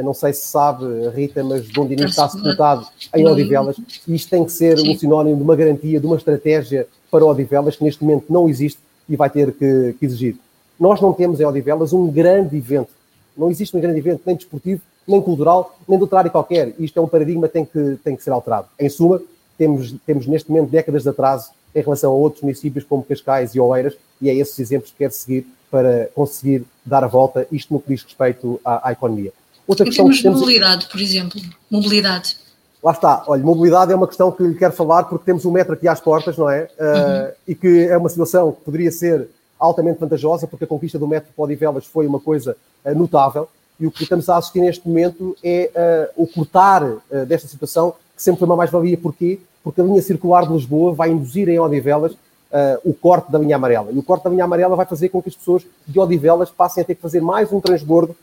Eu 0.00 0.04
não 0.04 0.14
sei 0.14 0.32
se 0.32 0.48
sabe, 0.48 0.86
Rita, 1.14 1.44
mas 1.44 1.68
Dom 1.68 1.86
Dinis 1.86 2.06
está 2.06 2.26
sepultado 2.26 2.86
em 3.14 3.26
Odivelas. 3.26 3.76
E 4.08 4.14
isto 4.14 4.30
tem 4.30 4.42
que 4.46 4.50
ser 4.50 4.78
um 4.80 4.96
sinónimo 4.96 5.36
de 5.36 5.42
uma 5.42 5.54
garantia, 5.54 6.00
de 6.00 6.06
uma 6.06 6.16
estratégia 6.16 6.88
para 7.10 7.22
Odivelas, 7.22 7.76
que 7.76 7.84
neste 7.84 8.02
momento 8.02 8.24
não 8.30 8.48
existe 8.48 8.80
e 9.06 9.14
vai 9.14 9.28
ter 9.28 9.52
que, 9.52 9.94
que 10.00 10.06
exigir. 10.06 10.36
Nós 10.78 11.02
não 11.02 11.12
temos 11.12 11.38
em 11.38 11.44
Odivelas 11.44 11.92
um 11.92 12.10
grande 12.10 12.56
evento. 12.56 12.88
Não 13.36 13.50
existe 13.50 13.76
um 13.76 13.80
grande 13.80 13.98
evento, 13.98 14.22
nem 14.24 14.34
desportivo, 14.34 14.80
nem 15.06 15.20
cultural, 15.20 15.76
nem 15.86 15.98
de 15.98 16.02
outra 16.02 16.20
área 16.20 16.30
qualquer. 16.30 16.74
Isto 16.78 16.98
é 16.98 17.02
um 17.02 17.08
paradigma 17.08 17.46
que 17.46 17.52
tem 17.52 17.64
que, 17.66 17.98
tem 18.02 18.16
que 18.16 18.24
ser 18.24 18.30
alterado. 18.30 18.68
Em 18.78 18.88
suma, 18.88 19.20
temos, 19.58 19.94
temos 20.06 20.26
neste 20.26 20.50
momento 20.50 20.70
décadas 20.70 21.02
de 21.02 21.10
atraso 21.10 21.50
em 21.74 21.82
relação 21.82 22.10
a 22.10 22.14
outros 22.14 22.42
municípios 22.42 22.84
como 22.84 23.02
Cascais 23.02 23.54
e 23.54 23.60
Oeiras, 23.60 23.94
e 24.18 24.30
é 24.30 24.34
esses 24.34 24.58
exemplos 24.58 24.92
que 24.92 24.96
quero 24.96 25.12
seguir 25.12 25.46
para 25.70 26.08
conseguir 26.14 26.64
dar 26.86 27.04
a 27.04 27.06
volta, 27.06 27.46
isto 27.52 27.74
no 27.74 27.80
que 27.80 27.88
diz 27.88 28.02
respeito 28.02 28.58
à, 28.64 28.88
à 28.88 28.92
economia. 28.92 29.32
Outra 29.70 29.84
em 29.84 29.88
questão 29.88 30.06
termos 30.06 30.16
de 30.16 30.22
temos... 30.24 30.40
mobilidade, 30.40 30.86
por 30.86 31.00
exemplo, 31.00 31.40
mobilidade. 31.70 32.36
Lá 32.82 32.90
está, 32.90 33.22
olha, 33.28 33.40
mobilidade 33.40 33.92
é 33.92 33.94
uma 33.94 34.08
questão 34.08 34.32
que 34.32 34.42
lhe 34.42 34.56
quero 34.56 34.72
falar 34.72 35.04
porque 35.04 35.24
temos 35.24 35.44
um 35.44 35.52
metro 35.52 35.74
aqui 35.74 35.86
às 35.86 36.00
portas, 36.00 36.36
não 36.36 36.50
é? 36.50 36.64
Uh, 36.64 36.66
uhum. 36.66 37.32
E 37.46 37.54
que 37.54 37.86
é 37.86 37.96
uma 37.96 38.08
situação 38.08 38.50
que 38.50 38.62
poderia 38.62 38.90
ser 38.90 39.28
altamente 39.60 40.00
vantajosa 40.00 40.48
porque 40.48 40.64
a 40.64 40.66
conquista 40.66 40.98
do 40.98 41.06
metro 41.06 41.30
para 41.36 41.44
Odivelas 41.44 41.86
foi 41.86 42.04
uma 42.04 42.18
coisa 42.18 42.56
uh, 42.84 42.94
notável 42.96 43.48
e 43.78 43.86
o 43.86 43.92
que 43.92 44.02
estamos 44.02 44.28
a 44.28 44.38
assistir 44.38 44.58
neste 44.58 44.88
momento 44.88 45.36
é 45.40 46.10
uh, 46.16 46.22
o 46.24 46.26
cortar 46.26 46.82
desta 47.28 47.46
situação 47.46 47.94
que 48.16 48.22
sempre 48.22 48.40
foi 48.40 48.46
uma 48.46 48.56
mais-valia. 48.56 48.98
Porquê? 48.98 49.38
Porque 49.62 49.80
a 49.80 49.84
linha 49.84 50.02
circular 50.02 50.48
de 50.48 50.52
Lisboa 50.52 50.92
vai 50.92 51.10
induzir 51.10 51.48
em 51.48 51.60
Odivelas 51.60 52.12
o 52.84 52.92
corte 52.92 53.30
da 53.30 53.38
linha 53.38 53.54
amarela. 53.54 53.92
E 53.92 53.98
o 53.98 54.02
corte 54.02 54.24
da 54.24 54.30
linha 54.30 54.42
amarela 54.42 54.74
vai 54.74 54.84
fazer 54.84 55.08
com 55.08 55.22
que 55.22 55.28
as 55.28 55.36
pessoas 55.36 55.62
de 55.86 56.00
Odivelas 56.00 56.50
passem 56.50 56.82
a 56.82 56.84
ter 56.84 56.96
que 56.96 57.00
fazer 57.00 57.20
mais 57.20 57.52
um 57.52 57.60
transbordo 57.60 58.16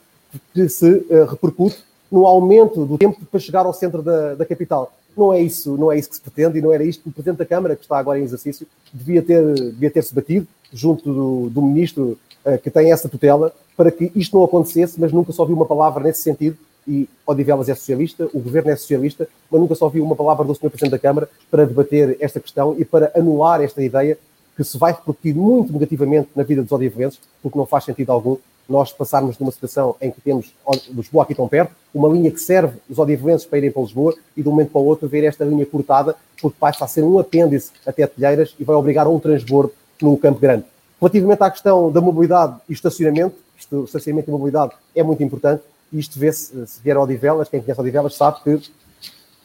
que 0.53 0.69
se 0.69 1.05
repercute 1.29 1.83
no 2.11 2.25
aumento 2.25 2.85
do 2.85 2.97
tempo 2.97 3.19
para 3.25 3.39
chegar 3.39 3.65
ao 3.65 3.73
centro 3.73 4.01
da, 4.01 4.35
da 4.35 4.45
capital. 4.45 4.93
Não 5.15 5.33
é 5.33 5.41
isso, 5.41 5.75
não 5.77 5.91
é 5.91 5.97
isso 5.97 6.09
que 6.09 6.15
se 6.15 6.21
pretende 6.21 6.59
e 6.59 6.61
não 6.61 6.71
era 6.71 6.83
isto 6.83 7.03
que 7.03 7.09
o 7.09 7.11
Presidente 7.11 7.39
da 7.39 7.45
Câmara, 7.45 7.75
que 7.75 7.81
está 7.81 7.97
agora 7.97 8.19
em 8.19 8.23
exercício, 8.23 8.67
devia 8.93 9.21
ter, 9.21 9.43
devia 9.53 9.89
ter 9.89 10.03
se 10.03 10.13
batido 10.13 10.47
junto 10.71 11.11
do, 11.11 11.49
do 11.49 11.61
Ministro 11.61 12.17
uh, 12.45 12.57
que 12.61 12.69
tem 12.69 12.91
essa 12.91 13.09
tutela 13.09 13.51
para 13.75 13.91
que 13.91 14.11
isto 14.15 14.37
não 14.37 14.43
acontecesse, 14.43 14.99
mas 14.99 15.11
nunca 15.11 15.31
só 15.31 15.43
viu 15.43 15.55
uma 15.55 15.65
palavra 15.65 16.03
nesse 16.03 16.21
sentido 16.21 16.57
e 16.87 17.09
Odivelas 17.25 17.67
é 17.67 17.75
socialista, 17.75 18.29
o 18.33 18.39
Governo 18.39 18.71
é 18.71 18.75
socialista, 18.75 19.27
mas 19.51 19.59
nunca 19.59 19.75
só 19.75 19.89
viu 19.89 20.03
uma 20.03 20.15
palavra 20.15 20.45
do 20.45 20.55
Sr. 20.55 20.69
Presidente 20.69 20.91
da 20.91 20.99
Câmara 20.99 21.29
para 21.51 21.65
debater 21.65 22.15
esta 22.19 22.39
questão 22.39 22.75
e 22.79 22.85
para 22.85 23.11
anular 23.13 23.61
esta 23.61 23.83
ideia 23.83 24.17
que 24.55 24.63
se 24.63 24.77
vai 24.77 24.91
repercutir 24.91 25.35
muito 25.35 25.73
negativamente 25.73 26.29
na 26.35 26.43
vida 26.43 26.63
dos 26.63 26.71
odivelenses, 26.71 27.19
porque 27.43 27.57
não 27.57 27.65
faz 27.65 27.83
sentido 27.83 28.11
algum 28.11 28.37
nós 28.67 28.91
passarmos 28.91 29.37
de 29.37 29.43
uma 29.43 29.51
situação 29.51 29.95
em 30.01 30.11
que 30.11 30.19
temos 30.21 30.53
Lisboa 30.89 31.23
aqui 31.23 31.33
tão 31.33 31.47
perto, 31.47 31.73
uma 31.93 32.07
linha 32.09 32.29
que 32.29 32.39
serve 32.39 32.77
os 32.89 32.99
odivelenses 32.99 33.45
para 33.45 33.59
irem 33.59 33.71
para 33.71 33.81
Lisboa 33.81 34.13
e 34.35 34.41
de 34.41 34.47
um 34.47 34.51
momento 34.51 34.71
para 34.71 34.81
o 34.81 34.85
outro 34.85 35.07
ver 35.07 35.23
esta 35.23 35.45
linha 35.45 35.65
cortada 35.65 36.15
porque 36.41 36.57
passa 36.59 36.85
a 36.85 36.87
ser 36.87 37.03
um 37.03 37.17
apêndice 37.17 37.71
até 37.85 38.05
Telheiras 38.05 38.55
e 38.59 38.63
vai 38.63 38.75
obrigar 38.75 39.07
a 39.07 39.09
um 39.09 39.19
transbordo 39.19 39.71
num 40.01 40.15
campo 40.15 40.39
grande. 40.39 40.65
Relativamente 40.99 41.43
à 41.43 41.51
questão 41.51 41.91
da 41.91 42.01
mobilidade 42.01 42.57
e 42.67 42.73
estacionamento, 42.73 43.35
isto, 43.57 43.85
estacionamento 43.85 44.29
e 44.29 44.31
mobilidade 44.31 44.73
é 44.95 45.03
muito 45.03 45.23
importante 45.23 45.63
e 45.91 45.99
isto 45.99 46.19
vê-se, 46.19 46.67
se 46.67 46.81
vier 46.81 46.97
a 46.97 47.01
Odivelas, 47.01 47.49
quem 47.49 47.61
conhece 47.61 47.79
Odivelas 47.79 48.15
sabe 48.15 48.41
que 48.43 48.61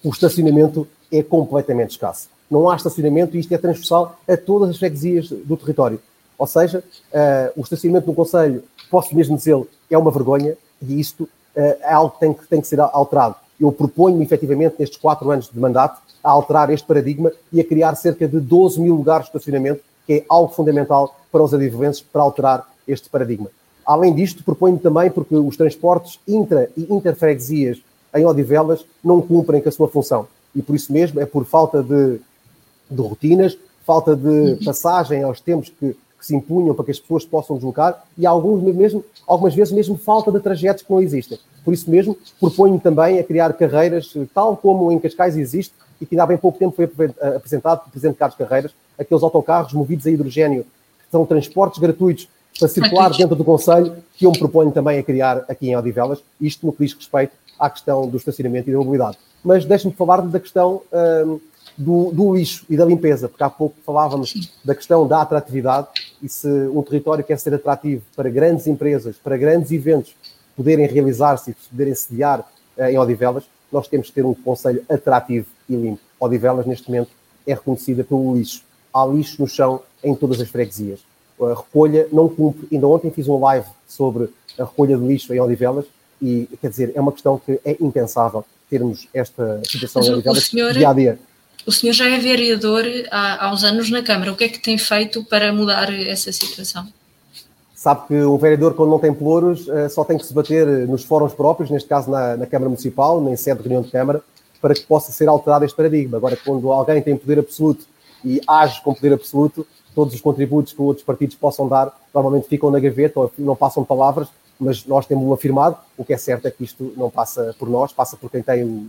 o 0.03 0.11
estacionamento 0.11 0.87
é 1.11 1.23
completamente 1.23 1.91
escasso. 1.91 2.29
Não 2.51 2.69
há 2.69 2.77
estacionamento 2.77 3.37
e 3.37 3.41
isto 3.41 3.53
é 3.53 3.59
transversal 3.59 4.19
a 4.29 4.37
todas 4.37 4.71
as 4.71 4.79
freguesias 4.79 5.29
do 5.29 5.57
território. 5.57 6.01
Ou 6.39 6.47
seja, 6.47 6.83
uh, 7.13 7.61
o 7.61 7.63
estacionamento 7.63 8.07
no 8.07 8.15
Conselho, 8.15 8.63
posso 8.91 9.15
mesmo 9.15 9.37
dizer, 9.37 9.61
é 9.91 9.99
uma 9.99 10.11
vergonha 10.11 10.57
e 10.81 10.99
isto 10.99 11.25
uh, 11.25 11.29
é 11.55 11.93
algo 11.93 12.15
que 12.15 12.21
tem, 12.21 12.35
que 12.35 12.47
tem 12.47 12.61
que 12.61 12.67
ser 12.67 12.81
alterado. 12.81 13.37
Eu 13.61 13.71
proponho-me, 13.71 14.25
efetivamente, 14.25 14.77
nestes 14.79 14.99
quatro 14.99 15.31
anos 15.31 15.49
de 15.49 15.59
mandato, 15.59 16.01
a 16.23 16.31
alterar 16.31 16.71
este 16.71 16.87
paradigma 16.87 17.33
e 17.53 17.61
a 17.61 17.65
criar 17.65 17.95
cerca 17.95 18.27
de 18.27 18.39
12 18.41 18.81
mil 18.81 18.95
lugares 18.95 19.27
de 19.27 19.31
estacionamento, 19.31 19.83
que 20.07 20.13
é 20.15 20.25
algo 20.29 20.53
fundamental 20.53 21.17
para 21.31 21.43
os 21.43 21.55
adivenses 21.55 22.01
para 22.01 22.23
alterar 22.23 22.69
este 22.87 23.09
paradigma. 23.09 23.51
Além 23.85 24.15
disto, 24.15 24.45
proponho 24.45 24.79
também, 24.79 25.11
porque 25.11 25.35
os 25.35 25.57
transportes 25.57 26.19
intra 26.27 26.71
e 26.77 26.93
interfreguesias 26.93 27.81
em 28.15 28.25
Odivelas 28.25 28.85
não 29.03 29.21
cumprem 29.21 29.61
com 29.61 29.69
a 29.69 29.73
sua 29.73 29.89
função. 29.89 30.27
E 30.55 30.63
por 30.63 30.77
isso 30.77 30.93
mesmo 30.93 31.21
é 31.21 31.27
por 31.27 31.45
falta 31.45 31.83
de, 31.83 32.21
de 32.91 33.01
rotinas, 33.01 33.57
falta 33.87 34.15
de 34.15 34.65
passagem 34.65 35.23
aos 35.23 35.41
tempos 35.41 35.73
que, 35.81 35.97
que, 36.23 36.27
se 36.27 36.37
impunham 36.37 36.73
para 36.73 36.85
que 36.85 36.93
as 36.93 37.01
pessoas 37.01 37.25
possam 37.25 37.57
deslocar 37.57 38.05
e 38.17 38.25
alguns 38.25 38.63
mesmo, 38.63 39.05
algumas 39.27 39.55
vezes 39.55 39.73
mesmo 39.73 39.99
falta 39.99 40.31
de 40.31 40.39
trajetos 40.39 40.85
que 40.85 40.93
não 40.93 41.01
existem. 41.01 41.37
Por 41.65 41.75
isso 41.75 41.91
mesmo, 41.91 42.17
proponho 42.39 42.79
também 42.79 43.19
a 43.19 43.25
criar 43.25 43.53
carreiras, 43.55 44.15
tal 44.33 44.57
como 44.57 44.93
em 44.93 44.99
Cascais 44.99 45.37
existe, 45.37 45.75
e 46.01 46.07
que 46.07 46.15
ainda 46.15 46.23
há 46.23 46.27
bem 46.27 46.39
pouco 46.39 46.59
tempo 46.59 46.75
foi 46.75 46.85
apresentado 47.37 47.81
pelo 47.81 47.91
Presidente 47.91 48.17
Carlos 48.17 48.37
Carreiras, 48.37 48.73
aqueles 48.99 49.23
autocarros 49.23 49.73
movidos 49.73 50.07
a 50.07 50.11
hidrogênio, 50.11 50.63
que 50.63 51.11
são 51.11 51.27
transportes 51.27 51.81
gratuitos 51.81 52.29
para 52.59 52.69
circular 52.69 53.11
dentro 53.11 53.35
do 53.35 53.45
Conselho, 53.45 53.97
que 54.15 54.27
eu 54.27 54.31
me 54.31 54.39
proponho 54.39 54.71
também 54.71 54.99
a 54.99 55.03
criar 55.03 55.45
aqui 55.49 55.69
em 55.69 55.77
Odivelas, 55.77 56.23
isto 56.41 56.65
no 56.65 56.73
que 56.73 56.85
diz 56.85 56.95
respeito 56.95 57.33
à 57.59 57.69
questão 57.69 58.09
do 58.09 58.17
estacionamento 58.17 58.69
e 58.69 58.73
da 58.73 58.79
mobilidade. 58.79 59.19
Mas 59.45 59.65
deixe-me 59.65 59.93
falar 59.93 60.21
da 60.23 60.39
questão 60.39 60.83
hum, 61.27 61.41
do, 61.77 62.11
do, 62.13 62.35
lixo 62.35 62.65
e 62.69 62.77
da 62.77 62.85
limpeza, 62.85 63.29
porque 63.29 63.43
há 63.43 63.51
pouco 63.51 63.77
falávamos 63.85 64.51
da 64.65 64.75
questão 64.75 65.07
da 65.07 65.23
atratividade 65.23 65.89
e 66.23 66.29
se 66.29 66.49
um 66.49 66.83
território 66.83 67.25
quer 67.25 67.39
ser 67.39 67.55
atrativo 67.55 68.03
para 68.15 68.29
grandes 68.31 68.67
empresas, 68.67 69.17
para 69.17 69.37
grandes 69.37 69.71
eventos 69.73 70.15
poderem 70.57 70.87
realizar-se 70.87 71.51
e 71.51 71.55
poderem 71.71 71.95
sediar 71.95 72.41
uh, 72.77 72.85
em 72.85 72.99
Odivelas, 72.99 73.45
nós 73.71 73.89
temos 73.89 74.09
que 74.09 74.13
ter 74.13 74.25
um 74.25 74.35
conselho 74.35 74.85
atrativo 74.89 75.47
e 75.69 75.75
limpo. 75.75 76.01
Odivelas, 76.21 76.67
neste 76.67 76.89
momento, 76.89 77.11
é 77.47 77.55
reconhecida 77.55 78.05
pelo 78.05 78.37
lixo. 78.37 78.63
Há 78.93 79.07
lixo 79.07 79.41
no 79.41 79.49
chão 79.49 79.81
em 80.05 80.15
todas 80.15 80.41
as 80.41 80.49
freguesias. 80.49 81.01
A 81.41 81.55
recolha 81.55 82.07
não 82.13 82.29
cumpre. 82.29 82.69
Ainda 82.71 82.87
ontem 82.87 83.11
fiz 83.11 83.27
um 83.27 83.41
live 83.41 83.67
sobre 83.89 84.29
a 84.59 84.65
recolha 84.65 84.97
de 84.97 85.05
lixo 85.05 85.33
em 85.33 85.41
Odivelas 85.41 85.87
e, 86.21 86.49
quer 86.61 86.69
dizer, 86.69 86.93
é 86.95 87.01
uma 87.01 87.11
questão 87.11 87.39
que 87.39 87.59
é 87.65 87.77
impensável 87.81 88.45
termos 88.69 89.09
esta 89.13 89.61
situação 89.65 90.03
em 90.03 90.13
Odivelas 90.13 90.45
senhor, 90.45 90.73
dia 90.73 90.89
a 90.89 90.93
dia. 90.93 91.19
O 91.67 91.73
senhor 91.73 91.93
já 91.93 92.09
é 92.09 92.19
vereador 92.19 92.85
há, 93.11 93.47
há 93.47 93.53
uns 93.53 93.63
anos 93.63 93.91
na 93.91 94.03
Câmara. 94.03 94.33
O 94.33 94.37
que 94.37 94.45
é 94.45 94.49
que 94.49 94.59
tem 94.59 94.77
feito 94.77 95.25
para 95.25 95.53
mudar 95.53 95.93
essa 95.93 96.33
situação? 96.33 96.87
Sabe 97.75 98.07
que 98.07 98.15
um 98.15 98.37
vereador, 98.37 98.75
quando 98.75 98.91
não 98.91 98.99
tem 98.99 99.13
pelouros, 99.13 99.69
eh, 99.69 99.89
só 99.89 100.05
tem 100.05 100.17
que 100.17 100.25
se 100.25 100.33
bater 100.33 100.67
nos 100.87 101.03
fóruns 101.03 101.33
próprios, 101.33 101.69
neste 101.69 101.89
caso 101.89 102.11
na, 102.11 102.37
na 102.37 102.47
Câmara 102.47 102.69
Municipal, 102.69 103.21
nem 103.21 103.35
sede 103.35 103.59
de 103.59 103.69
reunião 103.69 103.83
de 103.83 103.91
Câmara, 103.91 104.23
para 104.61 104.73
que 104.73 104.83
possa 104.83 105.11
ser 105.11 105.29
alterado 105.29 105.65
este 105.65 105.77
paradigma. 105.77 106.17
Agora, 106.17 106.37
quando 106.37 106.71
alguém 106.71 107.03
tem 107.03 107.17
poder 107.17 107.41
absoluto 107.41 107.85
e 108.25 108.41
age 108.47 108.81
com 108.83 108.95
poder 108.95 109.13
absoluto, 109.13 109.67
todos 109.95 110.15
os 110.15 110.21
contributos 110.21 110.73
que 110.73 110.81
outros 110.81 111.05
partidos 111.05 111.35
possam 111.35 111.69
dar 111.69 111.93
normalmente 112.15 112.49
ficam 112.49 112.71
na 112.71 112.79
gaveta 112.79 113.19
ou 113.19 113.33
não 113.37 113.57
passam 113.57 113.85
palavras, 113.85 114.29
mas 114.61 114.87
nós 114.87 115.05
temos 115.07 115.31
afirmado. 115.33 115.77
O 115.97 116.05
que 116.05 116.13
é 116.13 116.17
certo 116.17 116.47
é 116.47 116.51
que 116.53 116.63
isto 116.63 116.93
não 116.97 117.11
passa 117.11 117.55
por 117.59 117.69
nós, 117.69 117.93
passa 117.93 118.17
por 118.17 118.31
quem 118.31 118.43
tem 118.43 118.89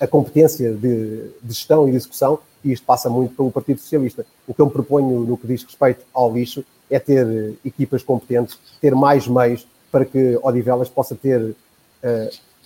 a 0.00 0.06
competência 0.06 0.72
de, 0.72 1.30
de 1.42 1.52
gestão 1.54 1.86
e 1.88 1.90
de 1.90 1.96
execução, 1.96 2.38
e 2.64 2.72
isto 2.72 2.84
passa 2.84 3.08
muito 3.10 3.34
pelo 3.34 3.50
Partido 3.50 3.80
Socialista. 3.80 4.24
O 4.46 4.54
que 4.54 4.60
eu 4.60 4.66
me 4.66 4.72
proponho 4.72 5.20
no 5.20 5.36
que 5.36 5.46
diz 5.46 5.62
respeito 5.62 6.04
ao 6.12 6.32
lixo 6.32 6.64
é 6.90 6.98
ter 6.98 7.54
equipas 7.64 8.02
competentes, 8.02 8.58
ter 8.80 8.94
mais 8.94 9.26
meios 9.26 9.66
para 9.90 10.04
que 10.04 10.38
Odivelas 10.42 10.88
possa 10.88 11.14
ter 11.14 11.40
uh, 11.40 11.54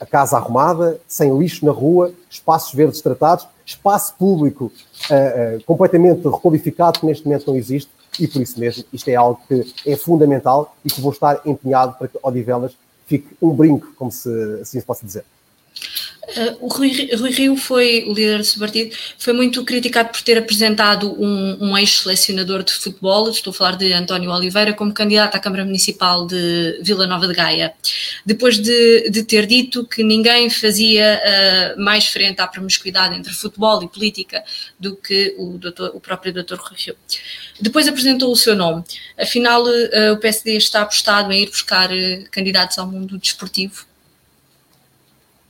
a 0.00 0.06
casa 0.06 0.37
arrumada, 0.37 1.00
sem 1.06 1.37
lixo 1.37 1.64
na 1.64 1.73
rua, 1.73 2.12
espaços 2.30 2.73
verdes 2.73 3.00
tratados, 3.02 3.47
espaço 3.66 4.14
público 4.16 4.66
uh, 5.11 5.56
uh, 5.58 5.64
completamente 5.64 6.26
requalificado, 6.26 7.00
que 7.00 7.06
neste 7.06 7.26
momento 7.26 7.49
não 7.49 7.56
existe, 7.56 7.90
e 8.18 8.26
por 8.26 8.40
isso 8.40 8.58
mesmo 8.58 8.85
isto 8.92 9.08
é 9.08 9.14
algo 9.14 9.40
que 9.47 9.75
é 9.87 9.97
fundamental 9.97 10.75
e 10.85 10.88
que 10.88 11.00
vou 11.00 11.12
estar 11.12 11.40
empenhado 11.44 11.94
para 11.99 12.08
que 12.08 12.18
Odivelas 12.23 12.76
fique 13.06 13.28
um 13.40 13.50
brinco, 13.50 13.92
como 13.97 14.11
se 14.11 14.28
assim 14.61 14.80
se 14.80 14.87
possa 14.87 15.04
dizer. 15.04 15.25
Uh, 16.28 16.66
o 16.66 16.68
Rui, 16.68 17.08
Rui, 17.16 17.30
Rio 17.30 17.56
foi 17.56 18.04
o 18.06 18.12
líder 18.12 18.38
desse 18.38 18.58
partido, 18.58 18.94
foi 19.18 19.32
muito 19.32 19.64
criticado 19.64 20.11
por 20.11 20.20
ter 20.20 20.37
apresentado 20.37 21.11
um, 21.18 21.56
um 21.58 21.78
ex-selecionador 21.78 22.62
de 22.62 22.73
futebol, 22.73 23.30
estou 23.30 23.50
a 23.50 23.54
falar 23.54 23.76
de 23.76 23.94
António 23.94 24.30
Oliveira, 24.30 24.75
como 24.75 24.92
candidato 24.92 25.37
à 25.37 25.38
Câmara 25.38 25.64
Municipal 25.64 26.26
de 26.26 26.80
Vila 26.82 27.06
Nova 27.06 27.26
de 27.26 27.32
Gaia, 27.32 27.73
depois 28.26 28.58
de, 28.58 29.08
de 29.08 29.23
ter 29.23 29.47
dito 29.47 29.87
que 29.87 30.02
ninguém 30.02 30.50
fazia 30.50 31.18
uh, 31.18 31.80
mais 31.80 32.06
frente 32.06 32.42
à 32.42 32.47
promiscuidade 32.47 33.16
entre 33.16 33.32
futebol 33.32 33.82
e 33.82 33.88
política 33.88 34.44
do 34.78 34.97
que 34.97 35.35
o, 35.38 35.56
doutor, 35.56 35.92
o 35.94 36.00
próprio 36.00 36.30
Dr. 36.30 36.56
Rui 36.56 36.76
Rio. 36.76 36.97
Depois 37.58 37.88
apresentou 37.88 38.30
o 38.30 38.37
seu 38.37 38.54
nome, 38.54 38.85
afinal 39.18 39.64
uh, 39.64 40.12
o 40.12 40.18
PSD 40.18 40.58
está 40.58 40.82
apostado 40.82 41.32
em 41.32 41.44
ir 41.44 41.49
buscar 41.49 41.88
candidatos 42.30 42.78
ao 42.78 42.87
mundo 42.87 43.16
desportivo 43.16 43.88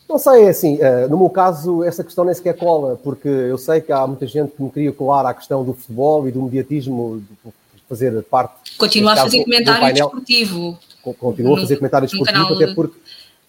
não 0.08 0.18
sei, 0.18 0.44
é 0.44 0.48
assim, 0.48 0.76
uh, 0.76 1.08
no 1.08 1.18
meu 1.18 1.30
caso, 1.30 1.84
essa 1.84 2.02
questão 2.02 2.24
nem 2.24 2.34
sequer 2.34 2.56
cola, 2.56 2.98
porque 3.02 3.28
eu 3.28 3.58
sei 3.58 3.80
que 3.80 3.92
há 3.92 4.06
muita 4.06 4.26
gente 4.26 4.52
que 4.52 4.62
me 4.62 4.70
queria 4.70 4.92
colar 4.92 5.26
à 5.26 5.34
questão 5.34 5.64
do 5.64 5.74
futebol 5.74 6.26
e 6.26 6.32
do 6.32 6.42
mediatismo, 6.42 7.22
de 7.44 7.82
fazer 7.88 8.22
parte. 8.24 8.76
Continua 8.78 9.12
a 9.12 9.16
fazer 9.16 9.44
comentário 9.44 9.94
desportivo. 9.94 10.78
Continua 11.18 11.58
a 11.58 11.60
fazer 11.60 11.76
comentário 11.76 12.08
desportivo, 12.08 12.54
até 12.54 12.74
porque. 12.74 12.96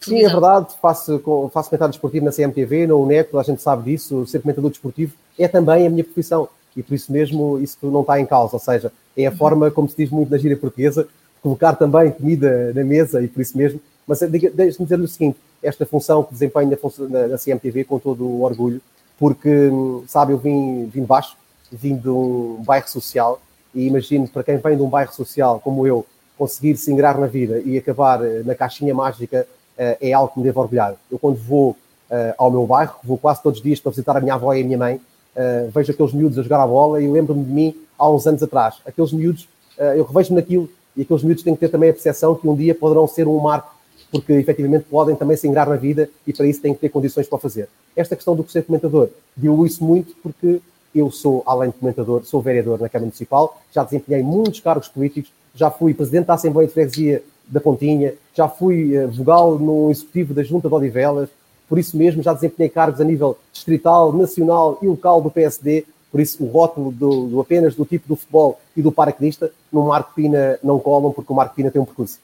Sim, 0.01 0.24
é 0.24 0.30
verdade, 0.30 0.68
faço, 0.82 1.22
faço 1.51 1.70
comentário 1.70 1.92
desportivo 1.92 2.25
na 2.25 2.32
CMTV, 2.32 2.88
na 2.88 2.96
UNEP, 2.96 3.36
a 3.38 3.44
gente 3.44 3.62
sabe 3.62 3.92
disso, 3.92 4.25
ser 4.25 4.39
comentador 4.42 4.70
desportivo 4.70 5.13
é 5.39 5.48
também 5.48 5.88
a 5.88 5.89
minha 5.89 6.04
profissão 6.04 6.50
e 6.75 6.84
por 6.84 6.94
isso 6.94 7.12
mesmo 7.12 7.60
isso 7.60 7.78
não 7.84 8.01
está 8.01 8.20
em 8.20 8.25
causa, 8.25 8.56
ou 8.56 8.60
seja, 8.60 8.92
é 9.16 9.25
a 9.25 9.32
forma, 9.32 9.72
como 9.72 9.89
se 9.89 9.98
diz 9.98 10.10
muito 10.10 10.30
na 10.30 10.38
gíria 10.38 10.58
portuguesa, 10.58 11.08
colocar 11.42 11.75
também 11.75 12.12
comida 12.12 12.74
na 12.74 12.84
mesa 12.84 13.22
e 13.24 13.28
por 13.28 13.42
isso 13.42 13.58
mesmo, 13.58 13.80
mas 14.06 14.20
deixe-me 14.20 14.86
dizer-lhe 14.86 15.04
o 15.04 15.08
seguinte, 15.08 15.38
esta 15.62 15.86
função 15.86 16.24
que 16.24 16.34
desempenho 16.34 16.78
na, 17.10 17.28
na, 17.28 17.38
CMTV 17.38 17.84
com 17.84 18.00
todo 18.00 18.25
o 18.25 18.44
orgulho, 18.44 18.82
porque, 19.18 19.70
sabe, 20.08 20.34
eu 20.34 20.38
vim, 20.38 20.86
vim 20.86 21.01
de 21.01 21.08
baixo, 21.08 21.36
vim 21.72 21.96
de 21.96 22.10
um 22.10 22.63
bairro 22.66 22.88
social 22.88 23.39
e 23.74 23.86
imagino 23.86 24.28
para 24.28 24.44
quem 24.44 24.58
vem 24.58 24.78
de 24.78 24.82
um 24.82 24.89
bairro 24.89 25.13
social 25.13 25.60
como 25.60 25.86
eu, 25.86 26.06
conseguir 26.38 26.78
se 26.78 26.89
ingrar 26.89 27.18
na 27.18 27.28
vida 27.28 27.62
e 27.66 27.78
acabar 27.78 28.24
eh, 28.24 28.44
na 28.46 28.56
caixinha 28.56 28.96
mágica 28.96 29.46
eh, 29.78 29.98
é 30.00 30.13
algo 30.13 30.34
que 30.34 30.39
me 30.39 30.46
devo 30.46 30.62
orgulhar. 30.62 30.96
Eu 31.12 31.20
quando 31.20 31.36
vou 31.36 31.75
eh, 32.10 32.34
ao 32.38 32.50
meu 32.50 32.66
bairro, 32.66 32.96
vou 33.04 33.18
quase 33.18 33.44
todos 33.44 33.60
os 33.60 33.63
dias 33.63 33.78
para 33.82 33.89
visitar 33.89 34.16
a 34.16 34.22
minha 34.22 34.36
avó 34.36 34.54
e 34.54 34.62
a 34.62 34.63
minha 34.63 34.78
mãe, 34.78 35.01
vejo 35.74 35.92
aqueles 35.92 36.12
miúdos 36.12 36.38
a 36.38 36.42
jogar 36.42 36.62
a 36.62 36.68
bola 36.68 37.01
e 37.01 37.08
lembro-me 37.08 37.46
de 37.46 37.51
mim 37.51 37.75
há 37.98 38.10
uns 38.10 38.28
anos 38.28 38.44
atrás. 38.44 38.75
Aqueles 38.86 39.13
miúdos, 39.13 39.48
eu 39.96 40.04
revejo-me 40.04 40.42
naquilo 40.42 40.70
e 40.98 41.04
aqueles 41.04 41.24
miúdos 41.24 41.44
têm 41.44 41.54
que 41.54 41.62
ter 41.62 41.70
também 41.70 41.89
a 41.89 41.94
percepção 41.94 42.36
que 42.36 42.46
um 42.46 42.56
dia 42.56 42.75
poderão 42.75 43.08
ser 43.08 43.25
um 43.25 43.39
marco 43.39 43.74
porque 44.12 44.34
efetivamente 44.34 44.86
podem 44.89 45.16
também 45.16 45.38
se 45.38 45.48
ingrar 45.48 45.68
na 45.68 45.75
vida 45.75 46.10
e 46.25 46.34
para 46.34 46.48
isso 46.48 46.62
têm 46.62 46.74
que 46.74 46.80
ter 46.80 46.89
condições 46.89 47.28
para 47.28 47.38
fazer. 47.38 47.70
Esta 47.96 48.16
questão 48.16 48.36
do 48.36 48.48
ser 48.50 48.63
comentador 48.63 49.10
deu 49.36 49.66
isso 49.66 49.84
muito 49.84 50.16
porque 50.22 50.62
eu 50.94 51.12
sou, 51.12 51.44
além 51.46 51.70
de 51.70 51.78
comentador, 51.78 52.24
sou 52.25 52.42
vereador 52.42 52.80
na 52.80 52.89
Câmara 52.89 53.06
Municipal, 53.06 53.62
já 53.72 53.84
desempenhei 53.84 54.24
muitos 54.24 54.60
cargos 54.60 54.88
políticos, 54.88 55.32
já 55.54 55.70
fui 55.70 55.94
presidente 55.94 56.25
da 56.25 56.34
Assembleia 56.34 56.68
de 56.68 56.74
Freguesia 56.74 57.24
da 57.48 57.60
Pontinha, 57.60 58.13
já 58.34 58.48
fui 58.48 58.98
uh, 58.98 59.10
vogal 59.10 59.58
no 59.58 59.89
executivo 59.89 60.34
da 60.34 60.44
Junta 60.44 60.68
de 60.68 60.74
Odivelas, 60.74 61.30
por 61.68 61.78
isso 61.78 61.98
mesmo 61.98 62.24
já 62.24 62.34
desempenhei 62.34 62.70
cargos 62.70 63.00
a 63.00 63.04
nível 63.04 63.38
distrital, 63.51 64.12
nacional 64.13 64.80
e 64.82 64.88
local 64.88 65.22
do 65.22 65.30
PSD, 65.30 65.86
por 66.12 66.20
isso 66.20 66.44
o 66.44 66.48
rótulo 66.48 66.92
do, 66.92 67.28
do 67.28 67.39
apenas 67.39 67.75
do 67.75 67.86
tipo 67.86 68.08
do 68.08 68.16
futebol 68.16 68.60
e 68.75 68.82
do 68.82 68.92
paraquedista 68.92 69.51
no 69.72 69.86
Marco 69.86 70.13
Pina 70.16 70.58
não 70.63 70.80
colam 70.80 71.12
porque 71.12 71.32
o 71.32 71.36
Marco 71.36 71.56
Pina 71.56 71.70
tem 71.70 71.82
um 71.82 71.86
percurso. 71.86 72.20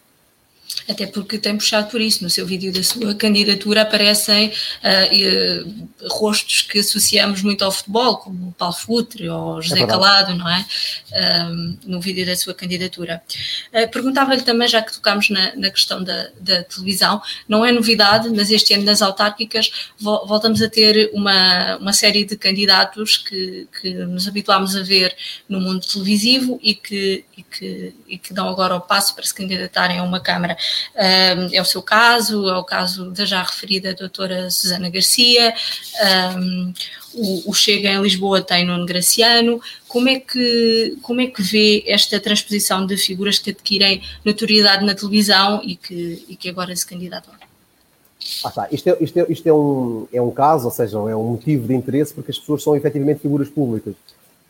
Até 0.87 1.07
porque 1.07 1.37
tem 1.37 1.57
puxado 1.57 1.89
por 1.89 1.99
isso. 1.99 2.23
No 2.23 2.29
seu 2.29 2.45
vídeo 2.45 2.71
da 2.71 2.83
sua 2.83 3.15
candidatura 3.15 3.81
aparecem 3.81 4.49
uh, 4.49 5.65
uh, 5.65 5.89
rostos 6.09 6.61
que 6.61 6.79
associamos 6.79 7.41
muito 7.41 7.63
ao 7.63 7.71
futebol, 7.71 8.17
como 8.17 8.49
o 8.49 8.51
Paulo 8.51 8.75
Futre 8.75 9.27
ou 9.29 9.61
José 9.61 9.81
é 9.81 9.87
Calado, 9.87 10.35
não 10.35 10.47
é? 10.47 10.65
Uh, 11.11 11.77
no 11.85 11.99
vídeo 11.99 12.25
da 12.25 12.35
sua 12.35 12.53
candidatura. 12.53 13.21
Perguntava-lhe 13.91 14.41
também, 14.41 14.67
já 14.67 14.81
que 14.81 14.93
tocámos 14.93 15.29
na, 15.29 15.55
na 15.55 15.69
questão 15.69 16.03
da, 16.03 16.29
da, 16.39 16.63
televisão, 16.63 17.21
não 17.47 17.65
é 17.65 17.71
novidade, 17.71 18.29
mas 18.29 18.51
este 18.51 18.73
ano 18.73 18.83
nas 18.83 19.01
autárquicas 19.01 19.71
voltamos 19.99 20.61
a 20.61 20.69
ter 20.69 21.09
uma, 21.13 21.77
uma 21.77 21.93
série 21.93 22.23
de 22.23 22.37
candidatos 22.37 23.17
que, 23.17 23.67
que 23.81 23.93
nos 23.93 24.27
habituámos 24.27 24.75
a 24.75 24.83
ver 24.83 25.15
no 25.49 25.59
mundo 25.59 25.85
televisivo 25.85 26.59
e 26.61 26.75
que, 26.75 27.25
e 27.37 27.43
que, 27.43 27.93
e 28.07 28.17
que 28.17 28.33
dão 28.33 28.47
agora 28.47 28.75
o 28.75 28.81
passo 28.81 29.15
para 29.15 29.25
se 29.25 29.33
candidatarem 29.33 29.99
a 29.99 30.03
uma 30.03 30.19
Câmara 30.19 30.54
é 30.95 31.61
o 31.61 31.65
seu 31.65 31.81
caso, 31.81 32.49
é 32.49 32.57
o 32.57 32.63
caso 32.63 33.11
da 33.11 33.25
já 33.25 33.41
referida 33.41 33.93
doutora 33.93 34.49
Susana 34.49 34.89
Garcia, 34.89 35.53
o, 37.15 37.53
Chega 37.53 37.89
em 37.89 38.01
Lisboa 38.01 38.41
tem 38.41 38.65
Nuno 38.65 38.85
Graciano. 38.85 39.61
Como 39.87 40.09
é, 40.09 40.19
que, 40.19 40.97
como 41.01 41.21
é 41.21 41.27
que 41.27 41.41
vê 41.41 41.83
esta 41.87 42.19
transposição 42.19 42.85
de 42.85 42.97
figuras 42.97 43.39
que 43.39 43.51
adquirem 43.51 44.01
notoriedade 44.23 44.85
na 44.85 44.93
televisão 44.93 45.61
e 45.63 45.75
que, 45.75 46.25
e 46.27 46.35
que 46.35 46.49
agora 46.49 46.75
se 46.75 46.85
candidatam? 46.85 47.33
Ah, 48.43 48.51
tá. 48.51 48.67
Isto, 48.71 48.89
é, 48.89 48.97
isto, 48.99 49.19
é, 49.19 49.25
isto 49.29 49.47
é, 49.47 49.53
um, 49.53 50.07
é 50.11 50.21
um 50.21 50.31
caso, 50.31 50.65
ou 50.65 50.71
seja, 50.71 50.97
é 50.97 51.15
um 51.15 51.31
motivo 51.31 51.67
de 51.67 51.73
interesse 51.73 52.13
porque 52.13 52.31
as 52.31 52.39
pessoas 52.39 52.63
são 52.63 52.75
efetivamente 52.75 53.21
figuras 53.21 53.49
públicas. 53.49 53.93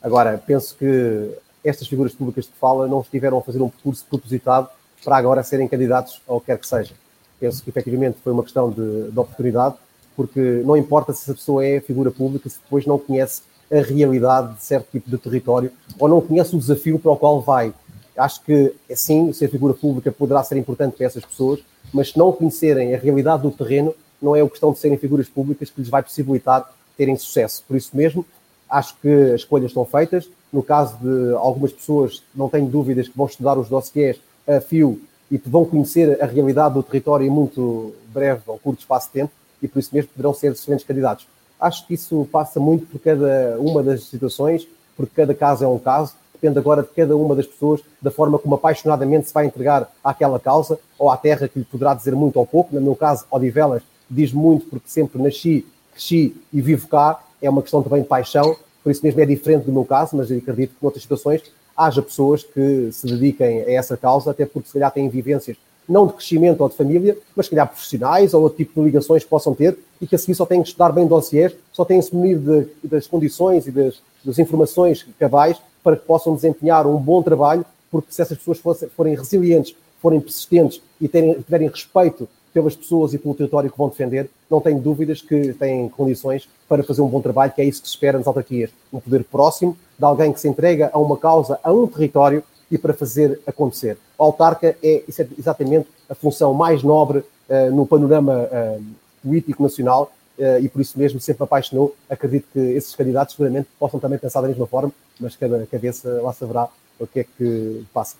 Agora, 0.01 0.37
penso 0.37 0.75
que 0.77 1.29
estas 1.63 1.87
figuras 1.87 2.13
públicas 2.13 2.45
que 2.45 2.53
fala 2.59 2.87
não 2.87 3.01
estiveram 3.01 3.37
a 3.37 3.41
fazer 3.41 3.61
um 3.61 3.69
percurso 3.69 4.05
propositado 4.09 4.69
para 5.05 5.17
agora 5.17 5.43
serem 5.43 5.67
candidatos 5.67 6.19
ao 6.27 6.39
que 6.39 6.47
quer 6.47 6.57
que 6.57 6.67
seja. 6.67 6.93
Penso 7.39 7.63
que 7.63 7.69
efetivamente 7.69 8.17
foi 8.23 8.33
uma 8.33 8.41
questão 8.41 8.71
de, 8.71 9.11
de 9.11 9.19
oportunidade, 9.19 9.75
porque 10.15 10.63
não 10.65 10.75
importa 10.75 11.13
se 11.13 11.21
essa 11.21 11.33
pessoa 11.35 11.63
é 11.63 11.79
figura 11.79 12.09
pública, 12.09 12.49
se 12.49 12.57
depois 12.59 12.87
não 12.87 12.97
conhece 12.97 13.43
a 13.71 13.81
realidade 13.81 14.55
de 14.55 14.63
certo 14.63 14.87
tipo 14.91 15.09
de 15.09 15.17
território 15.17 15.71
ou 15.99 16.07
não 16.07 16.21
conhece 16.21 16.55
o 16.55 16.59
desafio 16.59 16.97
para 16.97 17.11
o 17.11 17.17
qual 17.17 17.39
vai. 17.41 17.73
Acho 18.17 18.41
que, 18.43 18.73
sim, 18.95 19.31
ser 19.31 19.49
figura 19.49 19.73
pública 19.73 20.11
poderá 20.11 20.43
ser 20.43 20.57
importante 20.57 20.95
para 20.95 21.05
essas 21.05 21.23
pessoas, 21.23 21.59
mas 21.93 22.11
se 22.11 22.17
não 22.17 22.31
conhecerem 22.31 22.95
a 22.95 22.97
realidade 22.97 23.43
do 23.43 23.51
terreno, 23.51 23.93
não 24.21 24.35
é 24.35 24.41
a 24.41 24.49
questão 24.49 24.71
de 24.71 24.79
serem 24.79 24.97
figuras 24.97 25.27
públicas 25.27 25.69
que 25.69 25.81
lhes 25.81 25.89
vai 25.89 26.01
possibilitar 26.01 26.67
terem 26.97 27.15
sucesso. 27.17 27.63
Por 27.67 27.75
isso 27.75 27.95
mesmo, 27.95 28.25
acho 28.69 28.95
que 29.01 29.09
as 29.09 29.41
escolhas 29.41 29.67
estão 29.67 29.85
feitas. 29.85 30.29
No 30.51 30.63
caso 30.63 30.97
de 31.01 31.33
algumas 31.35 31.73
pessoas, 31.73 32.23
não 32.33 32.47
tenho 32.47 32.65
dúvidas 32.67 33.09
que 33.09 33.17
vão 33.17 33.27
estudar 33.27 33.57
os 33.57 33.67
dossiers 33.67 34.17
a 34.47 34.61
fio 34.61 35.01
e 35.29 35.37
que 35.37 35.49
vão 35.49 35.65
conhecer 35.65 36.21
a 36.21 36.25
realidade 36.25 36.75
do 36.75 36.83
território 36.83 37.25
em 37.25 37.29
muito 37.29 37.93
breve 38.13 38.41
ou 38.47 38.57
curto 38.57 38.79
espaço 38.79 39.07
de 39.07 39.13
tempo 39.13 39.31
e 39.61 39.67
por 39.67 39.79
isso 39.79 39.89
mesmo 39.93 40.11
poderão 40.11 40.33
ser 40.33 40.51
excelentes 40.51 40.85
candidatos. 40.85 41.27
Acho 41.59 41.85
que 41.87 41.93
isso 41.93 42.27
passa 42.31 42.59
muito 42.59 42.85
por 42.85 42.99
cada 42.99 43.57
uma 43.59 43.81
das 43.81 44.03
situações, 44.03 44.67
porque 44.95 45.13
cada 45.15 45.33
caso 45.33 45.63
é 45.63 45.67
um 45.67 45.79
caso, 45.79 46.13
depende 46.33 46.59
agora 46.59 46.83
de 46.83 46.89
cada 46.89 47.15
uma 47.15 47.35
das 47.35 47.47
pessoas, 47.47 47.81
da 48.01 48.11
forma 48.11 48.37
como 48.37 48.55
apaixonadamente 48.55 49.27
se 49.27 49.33
vai 49.33 49.45
entregar 49.45 49.89
àquela 50.03 50.39
causa 50.39 50.77
ou 50.99 51.09
à 51.09 51.17
terra 51.17 51.47
que 51.47 51.59
lhe 51.59 51.65
poderá 51.65 51.93
dizer 51.93 52.13
muito 52.15 52.37
ou 52.37 52.45
pouco. 52.45 52.75
No 52.75 52.81
meu 52.81 52.95
caso, 52.95 53.25
Odivelas 53.31 53.81
diz 54.09 54.31
muito 54.31 54.65
porque 54.67 54.89
sempre 54.89 55.21
nasci, 55.21 55.65
cresci 55.91 56.35
e 56.53 56.61
vivo 56.61 56.87
cá, 56.87 57.23
é 57.41 57.49
uma 57.49 57.61
questão 57.61 57.81
também 57.81 58.01
de 58.01 58.07
paixão, 58.07 58.55
por 58.83 58.91
isso 58.91 59.03
mesmo 59.03 59.19
é 59.21 59.25
diferente 59.25 59.65
do 59.65 59.71
meu 59.71 59.85
caso, 59.85 60.15
mas 60.15 60.31
acredito 60.31 60.75
que 60.75 60.83
noutras 60.83 61.01
situações 61.01 61.41
haja 61.75 62.01
pessoas 62.01 62.43
que 62.43 62.89
se 62.91 63.05
dediquem 63.05 63.61
a 63.61 63.71
essa 63.71 63.97
causa, 63.97 64.31
até 64.31 64.45
porque 64.45 64.67
se 64.67 64.73
calhar 64.73 64.91
têm 64.91 65.09
vivências 65.09 65.57
não 65.87 66.07
de 66.07 66.13
crescimento 66.13 66.61
ou 66.61 66.69
de 66.69 66.75
família, 66.75 67.17
mas 67.35 67.45
se 67.45 67.51
calhar 67.51 67.67
profissionais 67.67 68.33
ou 68.33 68.41
outro 68.41 68.57
tipo 68.57 68.79
de 68.79 68.87
ligações 68.87 69.23
que 69.23 69.29
possam 69.29 69.53
ter 69.53 69.77
e 70.01 70.07
que 70.07 70.15
a 70.15 70.17
seguir 70.17 70.35
só 70.35 70.45
têm 70.45 70.61
que 70.61 70.69
estudar 70.69 70.91
bem 70.91 71.05
dossiês, 71.05 71.55
só 71.71 71.85
têm 71.85 71.99
que 71.99 72.07
se 72.07 72.15
munir 72.15 72.39
de, 72.39 72.67
das 72.83 73.07
condições 73.07 73.67
e 73.67 73.71
das, 73.71 74.01
das, 74.23 74.39
informações 74.39 75.05
cabais 75.19 75.57
para 75.83 75.95
que 75.95 76.05
possam 76.05 76.33
desempenhar 76.35 76.87
um 76.87 76.97
bom 76.97 77.21
trabalho, 77.21 77.63
porque 77.91 78.11
se 78.11 78.21
essas 78.21 78.37
pessoas 78.37 78.83
forem 78.95 79.15
resilientes, 79.15 79.75
forem 80.01 80.19
persistentes 80.19 80.81
e 80.99 81.07
terem, 81.07 81.33
tiverem 81.35 81.69
respeito 81.69 82.27
pelas 82.55 82.73
pessoas 82.73 83.13
e 83.13 83.17
pelo 83.17 83.35
território 83.35 83.69
que 83.69 83.77
vão 83.77 83.89
defender, 83.89 84.29
não 84.49 84.61
tenho 84.61 84.79
dúvidas 84.79 85.21
que 85.21 85.51
têm 85.55 85.89
condições 85.89 86.47
para 86.69 86.81
fazer 86.83 87.01
um 87.01 87.07
bom 87.09 87.19
trabalho, 87.19 87.51
que 87.51 87.61
é 87.61 87.65
isso 87.65 87.81
que 87.81 87.87
se 87.89 87.93
espera 87.93 88.17
nas 88.17 88.25
autarquias. 88.25 88.69
Um 88.93 88.99
poder 89.01 89.25
próximo 89.25 89.77
de 89.99 90.05
alguém 90.05 90.31
que 90.31 90.39
se 90.39 90.47
entrega 90.47 90.89
a 90.93 90.97
uma 90.97 91.17
causa, 91.17 91.59
a 91.61 91.73
um 91.73 91.85
território 91.85 92.41
e 92.71 92.77
para 92.77 92.93
fazer 92.93 93.41
acontecer. 93.45 93.97
O 94.17 94.23
autarca 94.23 94.67
é, 94.67 94.77
é 94.81 95.03
exatamente 95.37 95.89
a 96.09 96.15
função 96.15 96.53
mais 96.53 96.81
nobre 96.81 97.19
uh, 97.19 97.75
no 97.75 97.85
panorama 97.85 98.43
uh, 98.43 98.83
político 99.21 99.61
nacional 99.61 100.09
uh, 100.39 100.63
e 100.63 100.69
por 100.69 100.79
isso 100.79 100.97
mesmo 100.97 101.19
sempre 101.19 101.41
me 101.41 101.45
apaixonou. 101.45 101.93
Acredito 102.09 102.47
que 102.53 102.59
esses 102.59 102.95
candidatos 102.95 103.35
seguramente 103.35 103.67
possam 103.77 103.99
também 103.99 104.17
pensar 104.17 104.39
da 104.39 104.47
mesma 104.47 104.65
forma, 104.65 104.93
mas 105.19 105.35
cada 105.35 105.65
cabeça 105.65 106.21
lá 106.21 106.31
saberá 106.31 106.69
o 106.97 107.05
que 107.05 107.19
é 107.19 107.25
que 107.25 107.83
passa 107.93 108.15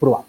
por 0.00 0.08
lá. 0.08 0.24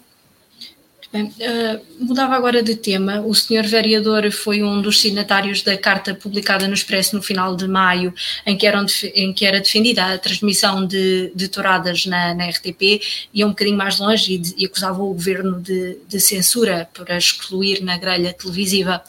Bem, 1.12 1.24
uh, 1.26 1.80
mudava 2.00 2.34
agora 2.34 2.62
de 2.62 2.74
tema. 2.74 3.20
O 3.20 3.34
senhor 3.34 3.64
vereador 3.64 4.32
foi 4.32 4.62
um 4.62 4.80
dos 4.80 4.98
signatários 4.98 5.60
da 5.60 5.76
carta 5.76 6.14
publicada 6.14 6.66
no 6.66 6.72
Expresso 6.72 7.14
no 7.14 7.22
final 7.22 7.54
de 7.54 7.68
maio, 7.68 8.14
em 8.46 8.56
que, 8.56 8.66
eram, 8.66 8.86
em 9.14 9.30
que 9.30 9.44
era 9.44 9.60
defendida 9.60 10.06
a 10.06 10.18
transmissão 10.18 10.86
de, 10.86 11.30
de 11.34 11.48
touradas 11.48 12.06
na, 12.06 12.32
na 12.32 12.48
RTP, 12.48 13.02
ia 13.34 13.46
um 13.46 13.50
bocadinho 13.50 13.76
mais 13.76 13.98
longe 13.98 14.32
e, 14.32 14.38
de, 14.38 14.54
e 14.56 14.64
acusava 14.64 15.02
o 15.02 15.12
governo 15.12 15.60
de, 15.60 15.98
de, 16.08 16.18
censura 16.18 16.88
para 16.94 17.18
excluir 17.18 17.82
na 17.82 17.98
grelha 17.98 18.32
televisiva. 18.32 19.02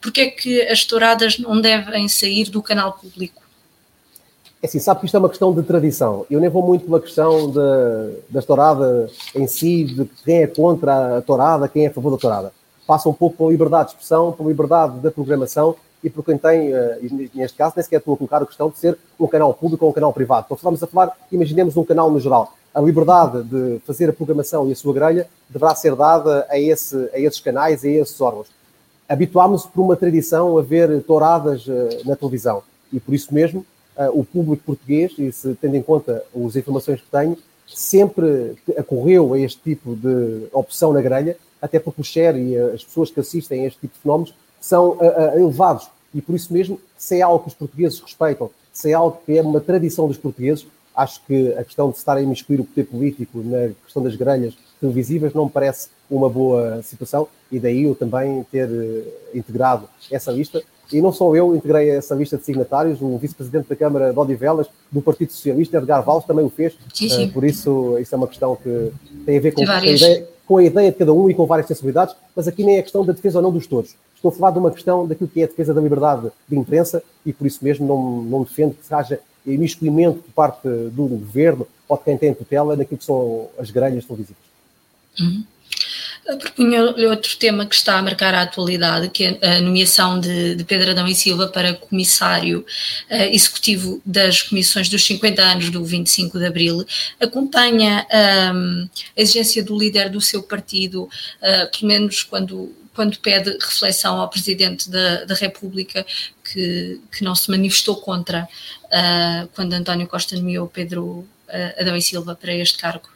Porquê 0.00 0.22
é 0.22 0.30
que 0.30 0.62
as 0.62 0.86
touradas 0.86 1.38
não 1.38 1.60
devem 1.60 2.08
sair 2.08 2.48
do 2.48 2.62
canal 2.62 2.94
público? 2.94 3.39
É 4.62 4.66
assim, 4.66 4.78
sabe 4.78 5.00
que 5.00 5.06
isto 5.06 5.16
é 5.16 5.18
uma 5.18 5.28
questão 5.30 5.54
de 5.54 5.62
tradição. 5.62 6.26
Eu 6.30 6.38
nem 6.38 6.50
vou 6.50 6.62
muito 6.62 6.84
pela 6.84 7.00
questão 7.00 7.50
de, 7.50 8.20
da 8.28 8.42
tourada 8.42 9.08
em 9.34 9.46
si, 9.46 9.84
de 9.84 10.04
quem 10.22 10.42
é 10.42 10.46
contra 10.46 11.16
a 11.16 11.22
tourada, 11.22 11.66
quem 11.66 11.86
é 11.86 11.88
a 11.88 11.90
favor 11.90 12.10
da 12.10 12.18
tourada. 12.18 12.52
Passa 12.86 13.08
um 13.08 13.14
pouco 13.14 13.38
pela 13.38 13.50
liberdade 13.50 13.84
de 13.84 13.90
expressão, 13.92 14.32
pela 14.32 14.50
liberdade 14.50 14.98
da 14.98 15.10
programação 15.10 15.76
e 16.04 16.10
por 16.10 16.22
quem 16.22 16.36
tem, 16.36 16.74
eh, 16.74 16.98
neste 17.34 17.56
caso, 17.56 17.72
nem 17.74 17.82
sequer 17.82 18.00
estou 18.00 18.12
a 18.12 18.16
colocar 18.18 18.42
a 18.42 18.46
questão 18.46 18.68
de 18.68 18.76
ser 18.76 18.98
um 19.18 19.26
canal 19.26 19.54
público 19.54 19.82
ou 19.86 19.92
um 19.92 19.94
canal 19.94 20.12
privado. 20.12 20.44
Então, 20.44 20.56
estamos 20.56 20.82
a 20.82 20.86
falar, 20.86 21.16
imaginemos 21.32 21.74
um 21.78 21.84
canal 21.84 22.10
no 22.10 22.20
geral. 22.20 22.52
A 22.74 22.82
liberdade 22.82 23.42
de 23.44 23.80
fazer 23.86 24.10
a 24.10 24.12
programação 24.12 24.68
e 24.68 24.72
a 24.72 24.76
sua 24.76 24.92
grelha 24.92 25.26
deverá 25.48 25.74
ser 25.74 25.96
dada 25.96 26.46
a, 26.50 26.58
esse, 26.58 26.96
a 27.14 27.18
esses 27.18 27.40
canais, 27.40 27.82
a 27.82 27.88
esses 27.88 28.20
órgãos. 28.20 28.48
Habituámos 29.08 29.64
por 29.64 29.80
uma 29.80 29.96
tradição 29.96 30.58
a 30.58 30.62
ver 30.62 31.02
touradas 31.04 31.64
eh, 31.66 32.02
na 32.04 32.14
televisão 32.14 32.62
e 32.92 33.00
por 33.00 33.14
isso 33.14 33.32
mesmo 33.32 33.64
o 34.08 34.24
público 34.24 34.62
português, 34.64 35.12
e 35.18 35.30
se 35.30 35.54
tendo 35.54 35.76
em 35.76 35.82
conta 35.82 36.24
as 36.34 36.56
informações 36.56 37.00
que 37.00 37.10
tenho, 37.10 37.36
sempre 37.66 38.56
acorreu 38.76 39.34
a 39.34 39.38
este 39.38 39.60
tipo 39.60 39.94
de 39.94 40.46
opção 40.52 40.92
na 40.92 41.00
grelha, 41.00 41.36
até 41.60 41.78
porque 41.78 42.00
o 42.00 42.04
share 42.04 42.38
e 42.38 42.56
as 42.56 42.82
pessoas 42.82 43.10
que 43.10 43.20
assistem 43.20 43.64
a 43.64 43.66
este 43.66 43.80
tipo 43.80 43.94
de 43.94 44.00
fenómenos 44.00 44.34
são 44.60 44.90
uh, 44.90 44.98
uh, 44.98 45.38
elevados. 45.38 45.88
E 46.14 46.20
por 46.20 46.34
isso 46.34 46.52
mesmo, 46.52 46.80
se 46.96 47.18
é 47.18 47.22
algo 47.22 47.40
que 47.40 47.48
os 47.48 47.54
portugueses 47.54 48.00
respeitam, 48.00 48.50
se 48.72 48.90
é 48.90 48.94
algo 48.94 49.20
que 49.24 49.36
é 49.36 49.42
uma 49.42 49.60
tradição 49.60 50.08
dos 50.08 50.16
portugueses, 50.16 50.66
acho 50.94 51.24
que 51.26 51.52
a 51.54 51.64
questão 51.64 51.90
de 51.90 51.96
estar 51.96 52.16
a 52.16 52.22
imiscuir 52.22 52.60
o 52.60 52.64
poder 52.64 52.84
político 52.84 53.38
na 53.42 53.70
questão 53.84 54.02
das 54.02 54.16
grelhas 54.16 54.54
televisivas 54.80 55.32
não 55.32 55.44
me 55.44 55.50
parece 55.50 55.88
uma 56.10 56.28
boa 56.28 56.82
situação 56.82 57.28
e 57.52 57.60
daí 57.60 57.84
eu 57.84 57.94
também 57.94 58.44
ter 58.50 58.68
integrado 59.32 59.88
essa 60.10 60.32
lista 60.32 60.62
e 60.92 61.00
não 61.00 61.12
só 61.12 61.34
eu 61.34 61.54
integrei 61.54 61.90
essa 61.90 62.14
lista 62.14 62.36
de 62.36 62.44
signatários, 62.44 63.00
o 63.00 63.16
vice-presidente 63.16 63.68
da 63.68 63.76
Câmara 63.76 64.12
de 64.12 64.18
Odivelas, 64.18 64.66
do 64.90 65.00
Partido 65.00 65.32
Socialista, 65.32 65.78
Edgar 65.78 66.04
Valls, 66.04 66.26
também 66.26 66.44
o 66.44 66.50
fez. 66.50 66.74
Sim, 66.92 67.08
sim. 67.08 67.26
Uh, 67.26 67.32
por 67.32 67.44
isso, 67.44 67.98
isso 67.98 68.14
é 68.14 68.18
uma 68.18 68.28
questão 68.28 68.56
que 68.56 68.92
tem 69.24 69.38
a 69.38 69.40
ver 69.40 69.52
com, 69.52 69.62
a 69.68 69.86
ideia, 69.86 70.28
com 70.46 70.56
a 70.56 70.64
ideia 70.64 70.90
de 70.90 70.98
cada 70.98 71.12
um 71.12 71.30
e 71.30 71.34
com 71.34 71.46
várias 71.46 71.66
sensibilidades, 71.66 72.14
mas 72.34 72.48
aqui 72.48 72.64
nem 72.64 72.78
é 72.78 72.82
questão 72.82 73.04
da 73.04 73.12
defesa 73.12 73.38
ou 73.38 73.42
não 73.42 73.52
dos 73.52 73.66
todos. 73.66 73.94
Estou 74.14 74.30
a 74.30 74.32
falar 74.32 74.50
de 74.50 74.58
uma 74.58 74.70
questão 74.70 75.06
daquilo 75.06 75.30
que 75.30 75.40
é 75.40 75.44
a 75.44 75.46
defesa 75.46 75.72
da 75.72 75.80
liberdade 75.80 76.30
de 76.48 76.56
imprensa 76.56 77.02
e 77.24 77.32
por 77.32 77.46
isso 77.46 77.58
mesmo 77.62 77.86
não, 77.86 78.22
não 78.22 78.42
defendo 78.42 78.74
que 78.74 78.94
haja 78.94 79.18
imiscuimento 79.46 80.18
por 80.18 80.32
parte 80.32 80.68
do 80.68 81.06
governo 81.06 81.66
ou 81.88 81.96
de 81.96 82.04
quem 82.04 82.18
tem 82.18 82.34
tutela 82.34 82.76
naquilo 82.76 82.98
que 82.98 83.04
são 83.04 83.48
as 83.58 83.70
grelhas 83.70 84.04
televisivas. 84.04 84.42
Uhum. 85.18 85.44
Propunha 86.36 86.82
outro 87.08 87.36
tema 87.36 87.66
que 87.66 87.74
está 87.74 87.98
a 87.98 88.02
marcar 88.02 88.34
a 88.34 88.42
atualidade, 88.42 89.08
que 89.08 89.24
é 89.24 89.56
a 89.56 89.60
nomeação 89.60 90.20
de, 90.20 90.54
de 90.54 90.64
Pedro 90.64 90.90
Adão 90.90 91.06
e 91.06 91.14
Silva 91.14 91.48
para 91.48 91.74
comissário 91.74 92.60
uh, 93.10 93.14
executivo 93.32 94.00
das 94.04 94.42
comissões 94.42 94.88
dos 94.88 95.04
50 95.04 95.42
anos 95.42 95.70
do 95.70 95.84
25 95.84 96.38
de 96.38 96.46
Abril. 96.46 96.84
Acompanha 97.20 98.06
um, 98.54 98.88
a 99.16 99.20
exigência 99.20 99.62
do 99.62 99.78
líder 99.78 100.10
do 100.10 100.20
seu 100.20 100.42
partido, 100.42 101.04
uh, 101.04 101.70
pelo 101.70 101.86
menos 101.86 102.22
quando 102.22 102.74
quando 102.92 103.18
pede 103.18 103.52
reflexão 103.52 104.20
ao 104.20 104.28
Presidente 104.28 104.90
da, 104.90 105.24
da 105.24 105.34
República, 105.34 106.04
que, 106.44 107.00
que, 107.10 107.24
não 107.24 107.34
se 107.34 107.50
manifestou 107.50 107.96
contra 107.96 108.46
uh, 108.86 109.48
quando 109.54 109.72
António 109.72 110.06
Costa 110.06 110.36
nomeou 110.36 110.66
Pedro 110.66 111.04
uh, 111.04 111.26
Adão 111.80 111.96
e 111.96 112.02
Silva 112.02 112.34
para 112.34 112.52
este 112.52 112.76
cargo? 112.76 113.08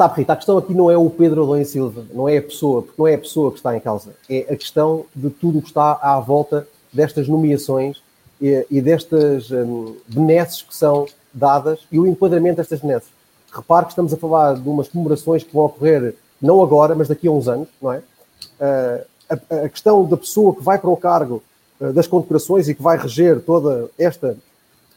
Sabe, 0.00 0.16
Rita, 0.16 0.32
a 0.32 0.36
questão 0.36 0.56
aqui 0.56 0.72
não 0.72 0.90
é 0.90 0.96
o 0.96 1.10
Pedro 1.10 1.42
Adão 1.42 1.62
Silva, 1.62 2.06
não 2.14 2.26
é 2.26 2.38
a 2.38 2.42
pessoa, 2.42 2.80
porque 2.80 2.94
não 2.98 3.06
é 3.06 3.16
a 3.16 3.18
pessoa 3.18 3.50
que 3.50 3.58
está 3.58 3.76
em 3.76 3.80
causa, 3.80 4.14
é 4.30 4.46
a 4.50 4.56
questão 4.56 5.04
de 5.14 5.28
tudo 5.28 5.58
o 5.58 5.60
que 5.60 5.68
está 5.68 5.92
à 6.00 6.18
volta 6.18 6.66
destas 6.90 7.28
nomeações 7.28 8.02
e, 8.40 8.66
e 8.70 8.80
destas 8.80 9.50
um, 9.50 9.94
benesses 10.08 10.62
que 10.62 10.74
são 10.74 11.04
dadas 11.34 11.80
e 11.92 12.00
o 12.00 12.06
enquadramento 12.06 12.56
destas 12.56 12.80
benesses. 12.80 13.10
Repare 13.52 13.84
que 13.84 13.92
estamos 13.92 14.10
a 14.14 14.16
falar 14.16 14.54
de 14.54 14.66
umas 14.66 14.88
comemorações 14.88 15.44
que 15.44 15.52
vão 15.52 15.66
ocorrer 15.66 16.14
não 16.40 16.62
agora, 16.62 16.94
mas 16.94 17.08
daqui 17.08 17.28
a 17.28 17.30
uns 17.30 17.46
anos, 17.46 17.68
não 17.82 17.92
é? 17.92 17.98
Uh, 17.98 19.04
a, 19.28 19.64
a, 19.66 19.68
questão 19.68 20.06
da 20.06 20.16
pessoa 20.16 20.56
que 20.56 20.62
vai 20.62 20.78
para 20.78 20.88
o 20.88 20.96
cargo 20.96 21.42
uh, 21.78 21.92
das 21.92 22.06
condecorações 22.06 22.70
e 22.70 22.74
que 22.74 22.80
vai 22.80 22.96
reger 22.96 23.38
toda 23.42 23.90
esta, 23.98 24.34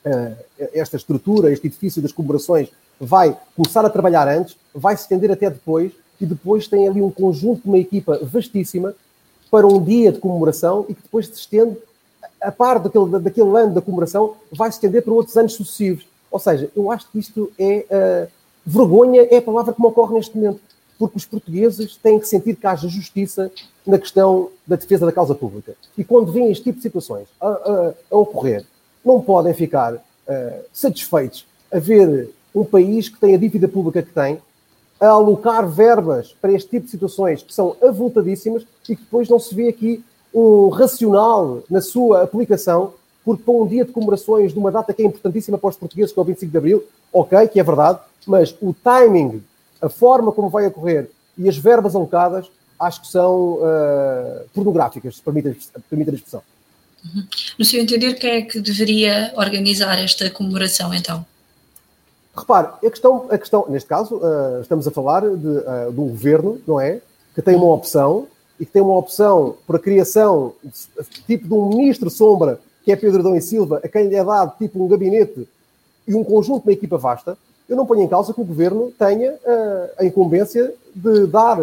uh, 0.05 0.35
esta 0.73 0.95
estrutura, 0.95 1.51
este 1.51 1.67
edifício 1.67 2.01
das 2.01 2.13
comemorações, 2.13 2.69
vai 3.03 3.37
começar 3.55 3.85
a 3.85 3.89
trabalhar 3.89 4.27
antes, 4.27 4.55
vai 4.73 4.95
se 4.95 5.03
estender 5.03 5.31
até 5.31 5.49
depois, 5.49 5.91
e 6.19 6.25
depois 6.25 6.67
tem 6.67 6.87
ali 6.87 7.01
um 7.01 7.11
conjunto 7.11 7.63
de 7.63 7.67
uma 7.67 7.77
equipa 7.77 8.19
vastíssima 8.23 8.95
para 9.51 9.67
um 9.67 9.83
dia 9.83 10.11
de 10.11 10.19
comemoração 10.19 10.85
e 10.87 10.95
que 10.95 11.01
depois 11.01 11.27
se 11.27 11.33
estende, 11.33 11.77
a 12.41 12.51
par 12.51 12.79
daquele, 12.79 13.19
daquele 13.19 13.57
ano 13.57 13.73
da 13.73 13.81
comemoração, 13.81 14.35
vai 14.51 14.71
se 14.71 14.77
estender 14.77 15.03
para 15.03 15.13
outros 15.13 15.35
anos 15.35 15.53
sucessivos. 15.53 16.07
Ou 16.31 16.39
seja, 16.39 16.69
eu 16.75 16.91
acho 16.91 17.07
que 17.11 17.19
isto 17.19 17.51
é. 17.59 17.85
Uh, 18.29 18.43
vergonha 18.65 19.27
é 19.29 19.37
a 19.37 19.41
palavra 19.41 19.73
que 19.73 19.81
me 19.81 19.87
ocorre 19.87 20.13
neste 20.13 20.37
momento, 20.37 20.61
porque 20.97 21.17
os 21.17 21.25
portugueses 21.25 21.97
têm 21.97 22.17
que 22.17 22.27
sentir 22.27 22.55
que 22.55 22.65
haja 22.65 22.87
justiça 22.87 23.51
na 23.85 23.99
questão 23.99 24.49
da 24.65 24.77
defesa 24.77 25.05
da 25.05 25.11
causa 25.11 25.35
pública. 25.35 25.75
E 25.97 26.03
quando 26.03 26.31
vêm 26.31 26.49
este 26.49 26.63
tipo 26.63 26.77
de 26.77 26.83
situações 26.83 27.27
a, 27.41 27.47
a, 27.47 27.93
a 28.09 28.17
ocorrer, 28.17 28.65
não 29.03 29.19
podem 29.19 29.53
ficar 29.53 29.95
uh, 29.95 30.01
satisfeitos 30.71 31.45
a 31.71 31.77
ver 31.77 32.29
um 32.53 32.63
país 32.63 33.09
que 33.09 33.19
tem 33.19 33.33
a 33.35 33.37
dívida 33.37 33.67
pública 33.67 34.01
que 34.01 34.11
tem, 34.11 34.39
a 34.99 35.07
alocar 35.07 35.67
verbas 35.67 36.33
para 36.39 36.51
este 36.53 36.69
tipo 36.69 36.85
de 36.85 36.91
situações 36.91 37.43
que 37.43 37.53
são 37.53 37.75
avultadíssimas 37.81 38.63
e 38.87 38.95
que 38.95 39.01
depois 39.01 39.27
não 39.27 39.39
se 39.39 39.53
vê 39.53 39.67
aqui 39.67 40.03
um 40.33 40.69
racional 40.69 41.61
na 41.69 41.81
sua 41.81 42.23
aplicação, 42.23 42.93
porque 43.23 43.43
para 43.43 43.53
um 43.53 43.67
dia 43.67 43.85
de 43.85 43.91
comemorações 43.91 44.53
de 44.53 44.59
uma 44.59 44.71
data 44.71 44.93
que 44.93 45.03
é 45.03 45.05
importantíssima 45.05 45.57
para 45.57 45.69
os 45.69 45.75
portugueses, 45.75 46.11
que 46.11 46.19
é 46.19 46.21
o 46.21 46.25
25 46.25 46.51
de 46.51 46.57
Abril, 46.57 46.83
ok, 47.11 47.47
que 47.47 47.59
é 47.59 47.63
verdade, 47.63 47.99
mas 48.25 48.55
o 48.61 48.73
timing, 48.73 49.43
a 49.81 49.89
forma 49.89 50.31
como 50.31 50.49
vai 50.49 50.67
ocorrer 50.67 51.09
e 51.37 51.47
as 51.47 51.57
verbas 51.57 51.95
alocadas, 51.95 52.49
acho 52.79 53.01
que 53.01 53.07
são 53.07 53.53
uh, 53.55 54.49
pornográficas, 54.53 55.17
se 55.17 55.21
permite, 55.21 55.49
a 55.49 56.13
expressão. 56.13 56.41
Uhum. 57.05 57.23
No 57.59 57.65
seu 57.65 57.81
entender, 57.81 58.13
quem 58.15 58.31
é 58.31 58.41
que 58.41 58.59
deveria 58.59 59.33
organizar 59.35 59.99
esta 59.99 60.29
comemoração, 60.29 60.93
então? 60.93 61.25
Repare, 62.35 62.67
a 62.83 62.89
questão, 62.89 63.27
a 63.29 63.37
questão 63.37 63.65
neste 63.69 63.87
caso, 63.87 64.15
uh, 64.15 64.61
estamos 64.61 64.87
a 64.87 64.91
falar 64.91 65.21
de, 65.21 65.47
uh, 65.47 65.91
de 65.91 65.99
um 65.99 66.09
governo, 66.09 66.59
não 66.67 66.81
é? 66.81 66.99
Que 67.35 67.41
tem 67.41 67.55
uma 67.55 67.71
opção 67.71 68.27
e 68.59 68.65
que 68.65 68.71
tem 68.71 68.81
uma 68.81 68.97
opção 68.97 69.55
para 69.67 69.77
a 69.77 69.79
criação 69.79 70.53
tipo 71.27 71.47
de 71.47 71.53
um 71.53 71.69
ministro 71.69 72.09
sombra, 72.09 72.59
que 72.83 72.91
é 72.91 72.95
Pedro 72.95 73.21
Dom 73.21 73.35
e 73.35 73.41
Silva, 73.41 73.79
a 73.83 73.87
quem 73.87 74.07
lhe 74.07 74.15
é 74.15 74.23
dado 74.23 74.57
tipo 74.57 74.83
um 74.83 74.87
gabinete 74.87 75.47
e 76.07 76.15
um 76.15 76.23
conjunto, 76.23 76.63
uma 76.63 76.73
equipa 76.73 76.97
vasta. 76.97 77.37
Eu 77.69 77.77
não 77.77 77.85
ponho 77.85 78.01
em 78.01 78.07
causa 78.07 78.33
que 78.33 78.41
o 78.41 78.45
governo 78.45 78.91
tenha 78.97 79.33
uh, 79.33 79.89
a 79.99 80.05
incumbência 80.05 80.73
de 80.93 81.27
dar 81.27 81.59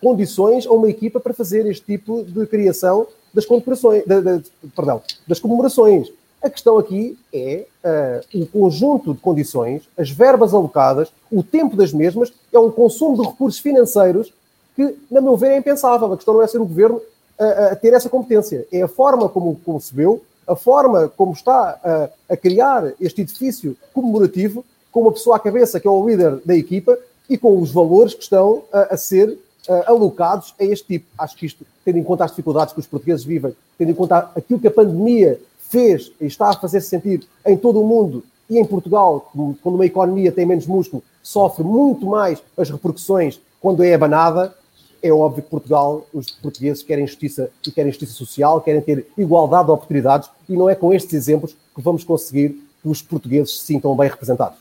condições 0.00 0.66
a 0.66 0.72
uma 0.72 0.88
equipa 0.88 1.18
para 1.18 1.34
fazer 1.34 1.66
este 1.66 1.84
tipo 1.84 2.22
de 2.22 2.46
criação 2.46 3.06
das 3.34 3.44
de, 3.44 4.38
de, 4.38 4.50
perdão, 4.74 5.02
das 5.26 5.40
comemorações. 5.40 6.12
A 6.42 6.50
questão 6.50 6.76
aqui 6.76 7.16
é 7.32 7.64
uh, 7.84 8.42
o 8.42 8.46
conjunto 8.46 9.14
de 9.14 9.20
condições, 9.20 9.88
as 9.96 10.10
verbas 10.10 10.52
alocadas, 10.52 11.12
o 11.30 11.42
tempo 11.42 11.76
das 11.76 11.92
mesmas, 11.92 12.32
é 12.52 12.58
um 12.58 12.70
consumo 12.70 13.16
de 13.22 13.28
recursos 13.28 13.60
financeiros 13.60 14.32
que, 14.74 14.96
na 15.08 15.20
meu 15.20 15.36
ver, 15.36 15.52
é 15.52 15.58
impensável. 15.58 16.12
A 16.12 16.16
questão 16.16 16.34
não 16.34 16.42
é 16.42 16.46
ser 16.48 16.58
o 16.58 16.66
governo 16.66 17.00
a, 17.38 17.66
a 17.66 17.76
ter 17.76 17.92
essa 17.92 18.08
competência, 18.08 18.66
é 18.72 18.82
a 18.82 18.88
forma 18.88 19.28
como 19.28 19.54
concebeu, 19.64 20.20
a 20.46 20.56
forma 20.56 21.08
como 21.16 21.32
está 21.32 21.78
a, 21.82 22.08
a 22.28 22.36
criar 22.36 22.92
este 23.00 23.20
edifício 23.20 23.76
comemorativo, 23.94 24.64
com 24.90 25.02
uma 25.02 25.12
pessoa 25.12 25.36
à 25.36 25.38
cabeça 25.38 25.78
que 25.78 25.86
é 25.86 25.90
o 25.90 26.06
líder 26.06 26.40
da 26.44 26.56
equipa 26.56 26.98
e 27.28 27.38
com 27.38 27.60
os 27.60 27.70
valores 27.70 28.14
que 28.14 28.22
estão 28.22 28.64
a, 28.72 28.94
a 28.94 28.96
ser 28.96 29.28
uh, 29.30 29.82
alocados 29.86 30.54
a 30.60 30.64
este 30.64 30.86
tipo. 30.86 31.06
Acho 31.16 31.36
que 31.36 31.46
isto, 31.46 31.64
tendo 31.84 31.98
em 31.98 32.04
conta 32.04 32.24
as 32.24 32.30
dificuldades 32.32 32.74
que 32.74 32.80
os 32.80 32.86
portugueses 32.86 33.24
vivem, 33.24 33.54
tendo 33.78 33.92
em 33.92 33.94
conta 33.94 34.30
aquilo 34.34 34.58
que 34.58 34.66
a 34.66 34.72
pandemia 34.72 35.40
fez 35.72 36.12
e 36.20 36.26
está 36.26 36.50
a 36.50 36.52
fazer-se 36.52 36.88
sentir 36.88 37.26
em 37.46 37.56
todo 37.56 37.80
o 37.80 37.86
mundo 37.86 38.22
e 38.48 38.58
em 38.58 38.64
Portugal, 38.64 39.30
quando 39.62 39.76
uma 39.76 39.86
economia 39.86 40.30
tem 40.30 40.44
menos 40.44 40.66
músculo, 40.66 41.02
sofre 41.22 41.64
muito 41.64 42.04
mais 42.04 42.42
as 42.56 42.68
repercussões 42.68 43.40
quando 43.58 43.82
é 43.82 43.94
abanada. 43.94 44.54
É 45.02 45.10
óbvio 45.10 45.42
que 45.42 45.48
Portugal, 45.48 46.06
os 46.12 46.30
portugueses 46.30 46.82
querem 46.82 47.06
justiça 47.06 47.50
e 47.66 47.70
querem 47.70 47.90
justiça 47.90 48.12
social, 48.12 48.60
querem 48.60 48.82
ter 48.82 49.06
igualdade 49.16 49.66
de 49.66 49.70
oportunidades 49.72 50.28
e 50.48 50.52
não 50.52 50.68
é 50.68 50.74
com 50.74 50.92
estes 50.92 51.14
exemplos 51.14 51.56
que 51.74 51.80
vamos 51.80 52.04
conseguir 52.04 52.50
que 52.82 52.88
os 52.88 53.00
portugueses 53.00 53.58
se 53.58 53.64
sintam 53.64 53.96
bem 53.96 54.10
representados. 54.10 54.58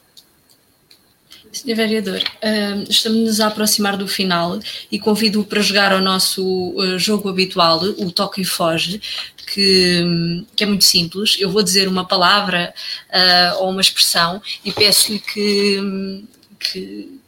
Senhor 1.52 1.76
Vereador, 1.76 2.22
estamos-nos 2.90 3.42
a 3.42 3.48
aproximar 3.48 3.98
do 3.98 4.08
final 4.08 4.58
e 4.90 4.98
convido-o 4.98 5.44
para 5.44 5.62
jogar 5.62 5.92
ao 5.92 6.00
nosso 6.00 6.44
uh, 6.44 6.98
jogo 6.98 7.28
habitual, 7.28 7.82
o 7.98 8.10
Toque 8.10 8.42
e 8.42 8.46
Foge, 8.46 9.02
que, 9.48 10.46
que, 10.56 10.64
é 10.64 10.68
muito 10.68 10.86
simples. 10.86 11.38
Eu 11.40 11.50
vou 11.52 11.62
dizer 11.62 11.90
uma 11.90 12.06
palavra 12.08 12.74
uh, 13.10 13.64
ou 13.64 13.70
uma 13.70 13.82
expressão 13.82 14.42
e 14.64 14.72
peço-lhe 14.72 15.20
que, 15.20 16.24
que, 16.58 17.20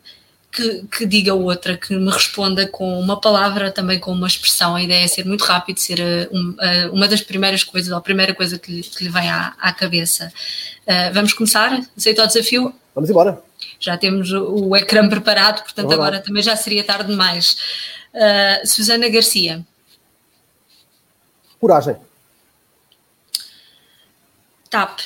que, 0.53 0.83
que, 0.85 1.05
diga 1.05 1.33
outra, 1.33 1.75
que 1.75 1.93
me 1.93 2.09
responda 2.09 2.65
com 2.65 2.97
uma 2.97 3.19
palavra, 3.19 3.71
também 3.71 3.99
com 3.99 4.13
uma 4.13 4.27
expressão. 4.27 4.73
A 4.73 4.81
ideia 4.81 5.03
é 5.03 5.07
ser 5.07 5.25
muito 5.25 5.43
rápido, 5.43 5.79
ser 5.79 5.99
um, 6.31 6.55
uma 6.93 7.09
das 7.09 7.21
primeiras 7.21 7.65
coisas, 7.65 7.91
ou 7.91 7.97
a 7.97 8.01
primeira 8.01 8.33
coisa 8.33 8.57
que 8.57 8.71
lhe, 8.71 8.83
que 8.83 9.03
lhe 9.03 9.09
vem 9.09 9.29
à, 9.29 9.53
à 9.59 9.73
cabeça. 9.73 10.31
vamos 11.13 11.33
começar? 11.33 11.81
Aceita 11.97 12.23
o 12.23 12.27
desafio? 12.27 12.73
Vamos 12.95 13.09
embora 13.09 13.43
já 13.83 13.97
temos 13.97 14.31
o 14.31 14.73
ecrã 14.77 15.09
preparado, 15.09 15.61
portanto 15.61 15.87
Olá. 15.87 15.95
agora 15.95 16.21
também 16.21 16.41
já 16.41 16.55
seria 16.55 16.85
tarde 16.85 17.09
demais. 17.09 17.57
Uh, 18.13 18.65
Susana 18.65 19.09
Garcia. 19.09 19.65
Coragem. 21.59 21.97
TAP. 24.69 24.99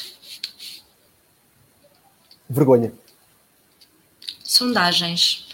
Vergonha. 2.48 2.94
Sondagens. 4.44 5.48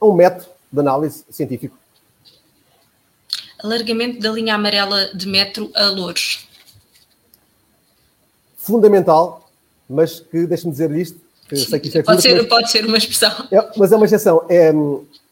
Um 0.00 0.12
método 0.12 0.46
de 0.70 0.80
análise 0.80 1.24
científico. 1.30 1.78
Alargamento 3.58 4.20
da 4.20 4.30
linha 4.30 4.54
amarela 4.54 5.06
de 5.14 5.26
metro 5.26 5.72
a 5.74 5.88
Louros. 5.88 6.46
Fundamental 8.56 9.39
mas 9.90 10.20
que, 10.20 10.46
deixe-me 10.46 10.70
dizer-lhe 10.70 11.02
isto, 11.02 11.20
que 11.48 11.56
sei 11.56 11.80
que 11.80 11.88
isto 11.88 11.98
é 11.98 12.02
pode, 12.02 12.22
ser, 12.22 12.36
mas, 12.36 12.46
pode 12.46 12.70
ser 12.70 12.84
uma 12.84 12.96
expressão. 12.96 13.48
É, 13.50 13.70
mas 13.76 13.90
é 13.90 13.96
uma 13.96 14.06
exceção. 14.06 14.46
É, 14.48 14.72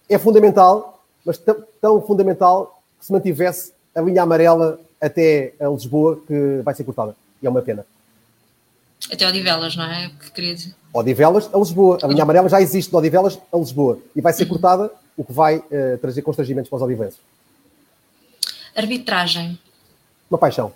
é 0.08 0.18
fundamental, 0.18 1.02
mas 1.24 1.38
tão, 1.38 1.64
tão 1.80 2.02
fundamental 2.02 2.82
que 2.98 3.06
se 3.06 3.12
mantivesse 3.12 3.72
a 3.94 4.00
linha 4.00 4.22
amarela 4.22 4.80
até 5.00 5.54
a 5.60 5.68
Lisboa, 5.68 6.20
que 6.26 6.60
vai 6.64 6.74
ser 6.74 6.82
cortada. 6.82 7.14
E 7.40 7.46
é 7.46 7.50
uma 7.50 7.62
pena. 7.62 7.86
Até 9.12 9.28
Odivelas, 9.28 9.76
não 9.76 9.84
é? 9.84 10.10
Que 10.20 10.32
queria 10.32 10.54
dizer. 10.54 10.74
Odivelas 10.92 11.48
a 11.54 11.58
Lisboa. 11.58 11.98
A 12.02 12.08
linha 12.08 12.24
amarela 12.24 12.48
já 12.48 12.60
existe 12.60 12.90
de 12.90 12.96
Odivelas 12.96 13.38
a 13.52 13.56
Lisboa. 13.56 14.00
E 14.14 14.20
vai 14.20 14.32
ser 14.32 14.46
cortada, 14.46 14.90
o 15.16 15.24
que 15.24 15.32
vai 15.32 15.58
uh, 15.58 15.98
trazer 16.00 16.22
constrangimentos 16.22 16.68
para 16.68 16.76
os 16.76 16.82
odivenses. 16.82 17.20
Arbitragem. 18.74 19.58
Uma 20.28 20.38
paixão. 20.38 20.72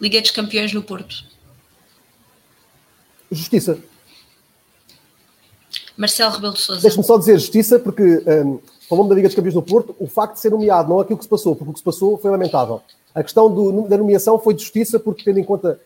Liga 0.00 0.20
dos 0.20 0.30
Campeões 0.30 0.72
no 0.72 0.82
Porto. 0.82 1.24
Justiça. 3.32 3.78
Marcelo 5.96 6.32
Rebelo 6.32 6.54
de 6.54 6.60
Sousa. 6.60 6.82
Deixa-me 6.82 7.04
só 7.04 7.18
dizer 7.18 7.38
justiça, 7.38 7.78
porque 7.78 8.02
um, 8.02 8.58
falou-me 8.88 9.10
da 9.10 9.16
Liga 9.16 9.28
dos 9.28 9.34
Campeões 9.34 9.54
do 9.54 9.62
Porto, 9.62 9.94
o 9.98 10.06
facto 10.06 10.34
de 10.34 10.40
ser 10.40 10.50
nomeado, 10.50 10.88
não 10.88 11.00
aquilo 11.00 11.18
que 11.18 11.24
se 11.24 11.30
passou, 11.30 11.54
porque 11.54 11.70
o 11.70 11.72
que 11.72 11.78
se 11.78 11.84
passou 11.84 12.18
foi 12.18 12.30
lamentável. 12.30 12.82
A 13.14 13.22
questão 13.22 13.52
do, 13.52 13.82
da 13.88 13.96
nomeação 13.96 14.38
foi 14.38 14.54
de 14.54 14.62
justiça, 14.62 14.98
porque 14.98 15.22
tendo 15.22 15.38
em 15.38 15.44
conta 15.44 15.80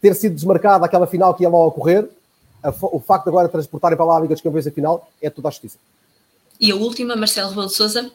ter 0.00 0.14
sido 0.14 0.34
desmarcada 0.34 0.84
aquela 0.84 1.06
final 1.06 1.34
que 1.34 1.42
ia 1.42 1.48
lá 1.48 1.66
ocorrer, 1.66 2.08
a, 2.62 2.70
o 2.70 3.00
facto 3.00 3.24
de 3.24 3.30
agora 3.30 3.48
transportarem 3.48 3.96
para 3.96 4.06
lá 4.06 4.16
a 4.16 4.20
Liga 4.20 4.34
dos 4.34 4.42
Campeões 4.42 4.66
a 4.66 4.70
final 4.70 5.08
é 5.20 5.28
toda 5.28 5.48
a 5.48 5.50
justiça. 5.50 5.78
E 6.60 6.70
a 6.70 6.76
última, 6.76 7.14
Marcelo 7.14 7.50
Rebelo 7.50 7.68
de 7.68 7.74
Sousa? 7.74 8.10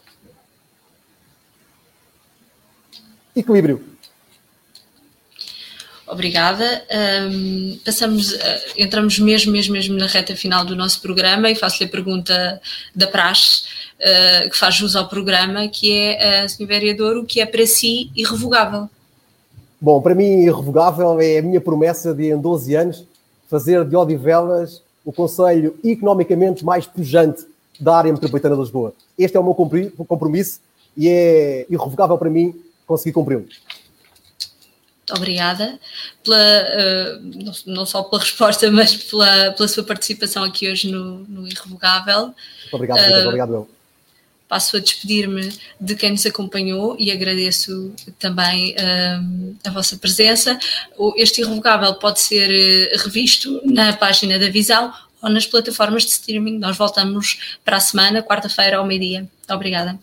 Equilíbrio. 3.36 3.93
Obrigada. 6.14 6.84
Um, 7.32 7.80
passamos, 7.84 8.32
uh, 8.34 8.38
entramos 8.78 9.18
mesmo, 9.18 9.52
mesmo, 9.52 9.74
mesmo 9.74 9.98
na 9.98 10.06
reta 10.06 10.36
final 10.36 10.64
do 10.64 10.76
nosso 10.76 11.02
programa 11.02 11.50
e 11.50 11.56
faço-lhe 11.56 11.90
a 11.90 11.92
pergunta 11.92 12.62
da 12.96 13.08
praxe, 13.08 13.64
uh, 14.00 14.50
que 14.50 14.56
faz 14.56 14.76
jus 14.76 14.96
ao 14.96 15.08
programa, 15.08 15.68
que 15.68 15.92
é, 15.92 16.46
uh, 16.46 16.50
Sr. 16.50 16.68
Vereador, 16.68 17.18
o 17.18 17.26
que 17.26 17.42
é 17.42 17.46
para 17.48 17.66
si 17.66 18.12
irrevogável? 18.16 18.88
Bom, 19.82 20.00
para 20.02 20.14
mim 20.14 20.44
irrevogável 20.44 21.20
é 21.20 21.40
a 21.40 21.42
minha 21.42 21.60
promessa 21.60 22.14
de 22.14 22.32
em 22.32 22.40
12 22.40 22.76
anos 22.76 23.04
fazer 23.50 23.84
de 23.84 23.96
Odivelas 23.96 24.82
o 25.04 25.12
Conselho 25.12 25.76
economicamente 25.84 26.64
mais 26.64 26.86
pujante 26.86 27.44
da 27.80 27.98
área 27.98 28.14
metropolitana 28.14 28.56
de 28.56 28.62
Lisboa. 28.62 28.94
Este 29.18 29.36
é 29.36 29.40
o 29.40 29.44
meu 29.44 29.56
compromisso 29.56 30.60
e 30.96 31.10
é 31.10 31.66
irrevogável 31.70 32.20
para 32.20 32.30
mim 32.30 32.54
conseguir 32.86 33.14
cumpri-lo. 33.14 33.46
Muito 35.04 35.18
obrigada, 35.18 35.78
pela, 36.24 36.38
uh, 36.38 37.62
não, 37.66 37.86
só 37.86 38.04
pela 38.04 38.22
resposta, 38.24 38.72
mas 38.72 38.96
pela, 38.96 39.52
pela 39.52 39.68
sua 39.68 39.84
participação 39.84 40.44
aqui 40.44 40.72
hoje 40.72 40.90
no, 40.90 41.20
no 41.20 41.48
Irrevogável. 41.48 42.28
Muito 42.28 42.74
obrigado, 42.74 43.00
uh, 43.00 43.28
obrigado 43.28 43.68
passo 44.48 44.78
a 44.78 44.80
despedir-me 44.80 45.52
de 45.82 45.96
quem 45.96 46.12
nos 46.12 46.26
acompanhou 46.28 46.96
e 47.00 47.12
agradeço 47.12 47.92
também 48.20 48.76
uh, 48.76 49.56
a 49.66 49.72
vossa 49.72 49.98
presença. 49.98 50.60
Este 51.18 51.42
Irrevogável 51.42 51.96
pode 51.96 52.22
ser 52.22 52.96
revisto 52.98 53.62
na 53.66 53.94
página 53.94 54.38
da 54.38 54.50
Visão 54.50 54.94
ou 55.24 55.30
nas 55.30 55.48
plataformas 55.48 56.04
de 56.04 56.12
streaming. 56.12 56.60
Nós 56.60 56.78
voltamos 56.78 57.58
para 57.66 57.78
a 57.78 57.80
semana, 57.80 58.22
quarta-feira, 58.22 58.78
ao 58.78 58.86
meio-dia. 58.86 59.28
Obrigada. 59.50 59.98